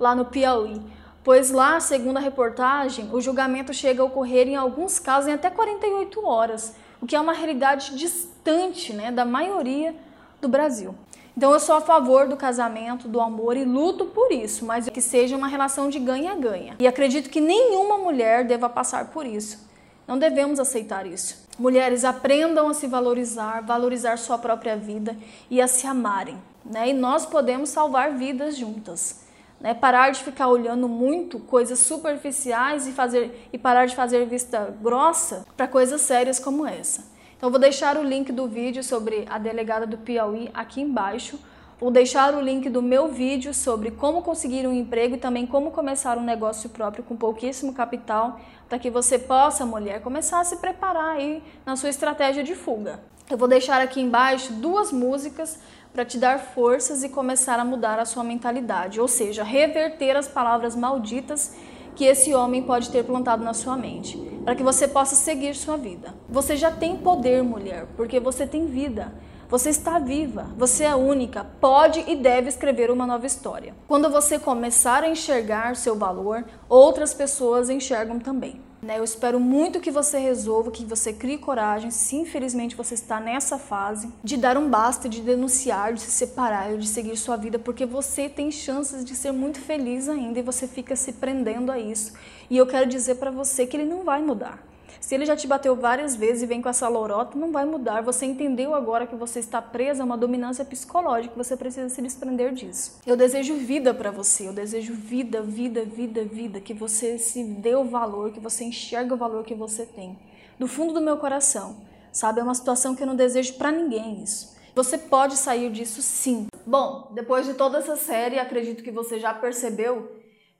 lá 0.00 0.14
no 0.14 0.24
Piauí, 0.24 0.80
pois 1.22 1.50
lá, 1.50 1.78
segundo 1.78 2.16
a 2.16 2.20
reportagem, 2.20 3.08
o 3.12 3.20
julgamento 3.20 3.72
chega 3.72 4.02
a 4.02 4.04
ocorrer 4.04 4.48
em 4.48 4.56
alguns 4.56 4.98
casos 4.98 5.28
em 5.28 5.34
até 5.34 5.48
48 5.48 6.26
horas, 6.26 6.74
o 7.02 7.06
que 7.06 7.16
é 7.16 7.20
uma 7.20 7.32
realidade 7.32 7.96
distante 7.96 8.92
né, 8.92 9.10
da 9.10 9.24
maioria 9.24 9.92
do 10.40 10.48
Brasil. 10.48 10.94
Então 11.36 11.52
eu 11.52 11.58
sou 11.58 11.74
a 11.74 11.80
favor 11.80 12.28
do 12.28 12.36
casamento, 12.36 13.08
do 13.08 13.20
amor 13.20 13.56
e 13.56 13.64
luto 13.64 14.04
por 14.04 14.30
isso, 14.30 14.64
mas 14.64 14.88
que 14.88 15.00
seja 15.00 15.36
uma 15.36 15.48
relação 15.48 15.88
de 15.88 15.98
ganha-ganha. 15.98 16.76
E 16.78 16.86
acredito 16.86 17.28
que 17.28 17.40
nenhuma 17.40 17.98
mulher 17.98 18.44
deva 18.44 18.68
passar 18.68 19.06
por 19.06 19.26
isso. 19.26 19.68
Não 20.06 20.18
devemos 20.18 20.60
aceitar 20.60 21.04
isso. 21.06 21.48
Mulheres, 21.58 22.04
aprendam 22.04 22.68
a 22.68 22.74
se 22.74 22.86
valorizar, 22.86 23.62
valorizar 23.62 24.16
sua 24.16 24.38
própria 24.38 24.76
vida 24.76 25.16
e 25.50 25.60
a 25.60 25.66
se 25.66 25.86
amarem. 25.86 26.36
Né? 26.64 26.90
E 26.90 26.92
nós 26.92 27.26
podemos 27.26 27.70
salvar 27.70 28.12
vidas 28.12 28.56
juntas. 28.56 29.21
Né? 29.62 29.72
Parar 29.72 30.10
de 30.10 30.22
ficar 30.22 30.48
olhando 30.48 30.86
muito 30.86 31.38
coisas 31.38 31.78
superficiais 31.78 32.86
e, 32.86 32.92
fazer, 32.92 33.48
e 33.50 33.56
parar 33.56 33.86
de 33.86 33.96
fazer 33.96 34.26
vista 34.26 34.76
grossa 34.82 35.46
para 35.56 35.66
coisas 35.66 36.02
sérias 36.02 36.38
como 36.38 36.66
essa. 36.66 37.10
Então, 37.38 37.50
vou 37.50 37.58
deixar 37.58 37.96
o 37.96 38.02
link 38.02 38.30
do 38.30 38.46
vídeo 38.46 38.84
sobre 38.84 39.24
a 39.30 39.38
delegada 39.38 39.86
do 39.86 39.96
Piauí 39.96 40.50
aqui 40.52 40.80
embaixo 40.80 41.38
Vou 41.82 41.90
deixar 41.90 42.32
o 42.36 42.40
link 42.40 42.70
do 42.70 42.80
meu 42.80 43.08
vídeo 43.08 43.52
sobre 43.52 43.90
como 43.90 44.22
conseguir 44.22 44.64
um 44.68 44.72
emprego 44.72 45.16
e 45.16 45.18
também 45.18 45.44
como 45.44 45.72
começar 45.72 46.16
um 46.16 46.22
negócio 46.22 46.70
próprio 46.70 47.02
com 47.02 47.16
pouquíssimo 47.16 47.74
capital, 47.74 48.38
para 48.68 48.78
que 48.78 48.88
você 48.88 49.18
possa, 49.18 49.66
mulher, 49.66 50.00
começar 50.00 50.38
a 50.38 50.44
se 50.44 50.58
preparar 50.58 51.16
aí 51.16 51.42
na 51.66 51.74
sua 51.74 51.88
estratégia 51.88 52.44
de 52.44 52.54
fuga. 52.54 53.00
Eu 53.28 53.36
vou 53.36 53.48
deixar 53.48 53.82
aqui 53.82 54.00
embaixo 54.00 54.52
duas 54.52 54.92
músicas 54.92 55.58
para 55.92 56.04
te 56.04 56.18
dar 56.18 56.38
forças 56.38 57.04
e 57.04 57.08
começar 57.08 57.58
a 57.60 57.64
mudar 57.64 57.98
a 57.98 58.04
sua 58.04 58.24
mentalidade, 58.24 59.00
ou 59.00 59.06
seja, 59.06 59.42
reverter 59.42 60.16
as 60.16 60.26
palavras 60.26 60.74
malditas 60.74 61.54
que 61.94 62.04
esse 62.04 62.34
homem 62.34 62.62
pode 62.62 62.90
ter 62.90 63.04
plantado 63.04 63.44
na 63.44 63.52
sua 63.52 63.76
mente, 63.76 64.16
para 64.44 64.54
que 64.54 64.62
você 64.62 64.88
possa 64.88 65.14
seguir 65.14 65.54
sua 65.54 65.76
vida. 65.76 66.14
Você 66.28 66.56
já 66.56 66.70
tem 66.70 66.96
poder, 66.96 67.42
mulher, 67.42 67.86
porque 67.96 68.18
você 68.18 68.46
tem 68.46 68.66
vida. 68.66 69.12
Você 69.50 69.68
está 69.68 69.98
viva, 69.98 70.46
você 70.56 70.84
é 70.84 70.94
única, 70.94 71.44
pode 71.60 72.02
e 72.08 72.16
deve 72.16 72.48
escrever 72.48 72.90
uma 72.90 73.06
nova 73.06 73.26
história. 73.26 73.74
Quando 73.86 74.08
você 74.08 74.38
começar 74.38 75.04
a 75.04 75.08
enxergar 75.10 75.76
seu 75.76 75.94
valor, 75.94 76.42
outras 76.70 77.12
pessoas 77.12 77.68
enxergam 77.68 78.18
também. 78.18 78.62
Né? 78.82 78.98
Eu 78.98 79.04
espero 79.04 79.38
muito 79.38 79.78
que 79.78 79.92
você 79.92 80.18
resolva, 80.18 80.72
que 80.72 80.84
você 80.84 81.12
crie 81.12 81.38
coragem, 81.38 81.92
se 81.92 82.16
infelizmente 82.16 82.74
você 82.74 82.94
está 82.94 83.20
nessa 83.20 83.56
fase, 83.56 84.12
de 84.24 84.36
dar 84.36 84.58
um 84.58 84.68
basta, 84.68 85.08
de 85.08 85.20
denunciar, 85.20 85.94
de 85.94 86.00
se 86.00 86.10
separar, 86.10 86.76
de 86.76 86.88
seguir 86.88 87.16
sua 87.16 87.36
vida, 87.36 87.60
porque 87.60 87.86
você 87.86 88.28
tem 88.28 88.50
chances 88.50 89.04
de 89.04 89.14
ser 89.14 89.30
muito 89.30 89.60
feliz 89.60 90.08
ainda 90.08 90.40
e 90.40 90.42
você 90.42 90.66
fica 90.66 90.96
se 90.96 91.12
prendendo 91.12 91.70
a 91.70 91.78
isso. 91.78 92.14
E 92.50 92.56
eu 92.56 92.66
quero 92.66 92.88
dizer 92.88 93.14
para 93.14 93.30
você 93.30 93.68
que 93.68 93.76
ele 93.76 93.88
não 93.88 94.02
vai 94.02 94.20
mudar. 94.20 94.71
Se 95.00 95.14
ele 95.14 95.26
já 95.26 95.36
te 95.36 95.46
bateu 95.46 95.74
várias 95.74 96.14
vezes 96.14 96.42
e 96.42 96.46
vem 96.46 96.62
com 96.62 96.68
essa 96.68 96.88
lorota, 96.88 97.38
não 97.38 97.52
vai 97.52 97.64
mudar. 97.64 98.02
Você 98.02 98.26
entendeu 98.26 98.74
agora 98.74 99.06
que 99.06 99.16
você 99.16 99.40
está 99.40 99.60
presa 99.60 100.02
a 100.02 100.06
uma 100.06 100.16
dominância 100.16 100.64
psicológica, 100.64 101.34
você 101.36 101.56
precisa 101.56 101.88
se 101.88 102.00
desprender 102.00 102.52
disso. 102.52 103.00
Eu 103.06 103.16
desejo 103.16 103.54
vida 103.54 103.92
para 103.92 104.10
você, 104.10 104.48
eu 104.48 104.52
desejo 104.52 104.94
vida, 104.94 105.42
vida, 105.42 105.84
vida, 105.84 106.24
vida, 106.24 106.60
que 106.60 106.74
você 106.74 107.18
se 107.18 107.42
dê 107.42 107.74
o 107.74 107.84
valor, 107.84 108.32
que 108.32 108.40
você 108.40 108.64
enxergue 108.64 109.12
o 109.12 109.16
valor 109.16 109.44
que 109.44 109.54
você 109.54 109.84
tem. 109.84 110.18
Do 110.58 110.68
fundo 110.68 110.92
do 110.92 111.00
meu 111.00 111.16
coração, 111.16 111.76
sabe? 112.12 112.40
É 112.40 112.42
uma 112.42 112.54
situação 112.54 112.94
que 112.94 113.02
eu 113.02 113.06
não 113.06 113.16
desejo 113.16 113.54
para 113.54 113.72
ninguém 113.72 114.22
isso. 114.22 114.56
Você 114.74 114.96
pode 114.96 115.36
sair 115.36 115.70
disso 115.70 116.00
sim. 116.00 116.46
Bom, 116.66 117.10
depois 117.14 117.46
de 117.46 117.54
toda 117.54 117.78
essa 117.78 117.96
série, 117.96 118.38
acredito 118.38 118.82
que 118.82 118.90
você 118.90 119.18
já 119.18 119.34
percebeu 119.34 120.10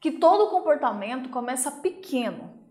que 0.00 0.10
todo 0.10 0.50
comportamento 0.50 1.30
começa 1.30 1.70
pequeno 1.70 2.61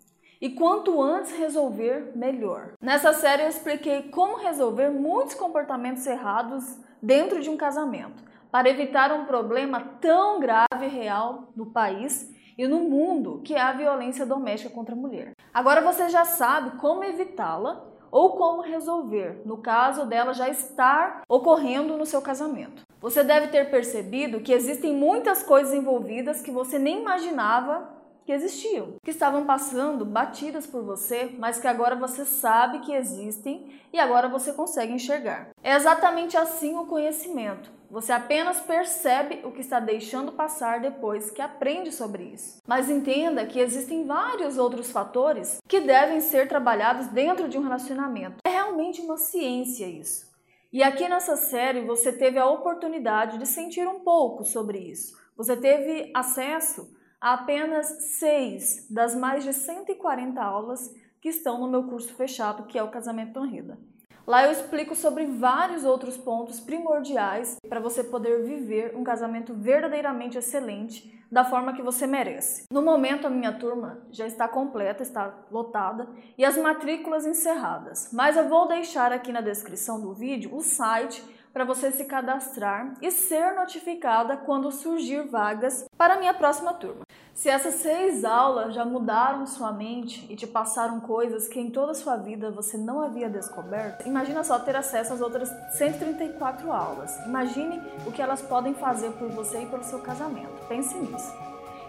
e 0.41 0.49
quanto 0.49 0.99
antes 0.99 1.37
resolver, 1.37 2.11
melhor. 2.15 2.73
Nessa 2.81 3.13
série 3.13 3.43
eu 3.43 3.49
expliquei 3.49 4.09
como 4.09 4.37
resolver 4.37 4.89
muitos 4.89 5.35
comportamentos 5.35 6.05
errados 6.07 6.79
dentro 6.99 7.39
de 7.39 7.49
um 7.49 7.55
casamento, 7.55 8.23
para 8.51 8.69
evitar 8.69 9.11
um 9.13 9.25
problema 9.25 9.79
tão 10.01 10.39
grave 10.39 10.85
e 10.85 10.87
real 10.87 11.49
no 11.55 11.67
país 11.67 12.33
e 12.57 12.67
no 12.67 12.79
mundo 12.79 13.41
que 13.45 13.53
é 13.53 13.61
a 13.61 13.71
violência 13.71 14.25
doméstica 14.25 14.73
contra 14.73 14.95
a 14.95 14.97
mulher. 14.97 15.33
Agora 15.53 15.81
você 15.81 16.09
já 16.09 16.25
sabe 16.25 16.77
como 16.79 17.03
evitá-la 17.03 17.85
ou 18.09 18.31
como 18.31 18.61
resolver, 18.61 19.41
no 19.45 19.57
caso 19.57 20.05
dela 20.05 20.33
já 20.33 20.49
estar 20.49 21.21
ocorrendo 21.29 21.95
no 21.95 22.05
seu 22.05 22.21
casamento. 22.21 22.83
Você 22.99 23.23
deve 23.23 23.47
ter 23.47 23.69
percebido 23.69 24.41
que 24.41 24.51
existem 24.51 24.93
muitas 24.93 25.41
coisas 25.41 25.73
envolvidas 25.73 26.41
que 26.41 26.51
você 26.51 26.77
nem 26.77 26.99
imaginava 26.99 28.00
que 28.31 28.35
existiam, 28.35 28.93
que 29.03 29.11
estavam 29.11 29.45
passando 29.45 30.05
batidas 30.05 30.65
por 30.65 30.83
você, 30.83 31.35
mas 31.37 31.59
que 31.59 31.67
agora 31.67 31.97
você 31.97 32.23
sabe 32.23 32.79
que 32.79 32.93
existem 32.93 33.69
e 33.91 33.99
agora 33.99 34.29
você 34.29 34.53
consegue 34.53 34.93
enxergar. 34.93 35.49
É 35.61 35.75
exatamente 35.75 36.37
assim 36.37 36.77
o 36.77 36.85
conhecimento. 36.85 37.69
Você 37.89 38.13
apenas 38.13 38.61
percebe 38.61 39.41
o 39.43 39.51
que 39.51 39.59
está 39.59 39.81
deixando 39.81 40.31
passar 40.31 40.79
depois 40.79 41.29
que 41.29 41.41
aprende 41.41 41.91
sobre 41.91 42.23
isso. 42.23 42.61
Mas 42.65 42.89
entenda 42.89 43.45
que 43.45 43.59
existem 43.59 44.05
vários 44.05 44.57
outros 44.57 44.89
fatores 44.89 45.59
que 45.67 45.81
devem 45.81 46.21
ser 46.21 46.47
trabalhados 46.47 47.07
dentro 47.07 47.49
de 47.49 47.57
um 47.57 47.63
relacionamento. 47.63 48.37
É 48.45 48.49
realmente 48.49 49.01
uma 49.01 49.17
ciência 49.17 49.87
isso. 49.87 50.31
E 50.71 50.81
aqui 50.81 51.09
nessa 51.09 51.35
série 51.35 51.81
você 51.81 52.13
teve 52.13 52.39
a 52.39 52.47
oportunidade 52.47 53.37
de 53.37 53.45
sentir 53.45 53.85
um 53.85 53.99
pouco 53.99 54.45
sobre 54.45 54.77
isso. 54.77 55.19
Você 55.35 55.57
teve 55.57 56.09
acesso 56.15 57.00
apenas 57.21 57.85
seis 58.17 58.87
das 58.89 59.15
mais 59.15 59.43
de 59.43 59.53
140 59.53 60.41
aulas 60.41 60.93
que 61.21 61.29
estão 61.29 61.59
no 61.59 61.67
meu 61.67 61.83
curso 61.83 62.13
fechado, 62.15 62.63
que 62.63 62.79
é 62.79 62.83
o 62.83 62.89
Casamento 62.89 63.33
Tonrida. 63.33 63.77
Lá 64.25 64.45
eu 64.45 64.51
explico 64.51 64.95
sobre 64.95 65.25
vários 65.25 65.83
outros 65.83 66.17
pontos 66.17 66.59
primordiais 66.59 67.57
para 67.67 67.79
você 67.79 68.03
poder 68.03 68.43
viver 68.43 68.95
um 68.95 69.03
casamento 69.03 69.53
verdadeiramente 69.53 70.37
excelente 70.37 71.19
da 71.31 71.43
forma 71.43 71.73
que 71.73 71.81
você 71.81 72.05
merece. 72.05 72.65
No 72.71 72.81
momento, 72.81 73.25
a 73.25 73.29
minha 73.29 73.53
turma 73.53 74.05
já 74.11 74.27
está 74.27 74.47
completa, 74.47 75.01
está 75.01 75.33
lotada 75.49 76.07
e 76.37 76.45
as 76.45 76.57
matrículas 76.57 77.25
encerradas, 77.25 78.09
mas 78.11 78.35
eu 78.35 78.47
vou 78.47 78.67
deixar 78.67 79.11
aqui 79.11 79.31
na 79.31 79.41
descrição 79.41 79.99
do 79.99 80.13
vídeo 80.13 80.55
o 80.55 80.61
site 80.61 81.23
para 81.53 81.65
você 81.65 81.91
se 81.91 82.05
cadastrar 82.05 82.93
e 83.01 83.11
ser 83.11 83.53
notificada 83.53 84.37
quando 84.37 84.71
surgir 84.71 85.27
vagas 85.27 85.85
para 85.97 86.15
a 86.15 86.19
minha 86.19 86.33
próxima 86.33 86.73
turma. 86.73 87.01
Se 87.33 87.49
essas 87.49 87.75
seis 87.75 88.25
aulas 88.25 88.75
já 88.75 88.85
mudaram 88.85 89.47
sua 89.47 89.71
mente 89.71 90.27
e 90.29 90.35
te 90.35 90.45
passaram 90.45 90.99
coisas 90.99 91.47
que 91.47 91.59
em 91.59 91.71
toda 91.71 91.91
a 91.91 91.95
sua 91.95 92.17
vida 92.17 92.51
você 92.51 92.77
não 92.77 93.01
havia 93.01 93.29
descoberto, 93.29 94.05
imagina 94.05 94.43
só 94.43 94.59
ter 94.59 94.75
acesso 94.75 95.13
às 95.13 95.21
outras 95.21 95.49
134 95.77 96.71
aulas. 96.71 97.17
Imagine 97.25 97.81
o 98.05 98.11
que 98.11 98.21
elas 98.21 98.41
podem 98.41 98.73
fazer 98.73 99.11
por 99.13 99.29
você 99.29 99.63
e 99.63 99.65
pelo 99.65 99.83
seu 99.83 99.99
casamento. 99.99 100.67
Pense 100.67 100.95
nisso. 100.95 101.33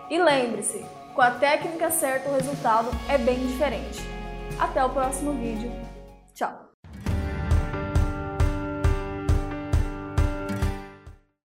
E 0.09 0.19
lembre-se, 0.19 0.85
com 1.15 1.21
a 1.21 1.33
técnica 1.33 1.91
certa 1.91 2.31
o 2.31 2.35
resultado 2.35 2.89
é 3.09 3.19
bem 3.19 3.39
diferente. 3.47 4.01
Até 4.59 4.85
o 4.85 4.91
próximo 4.91 5.33
vídeo. 5.33 5.92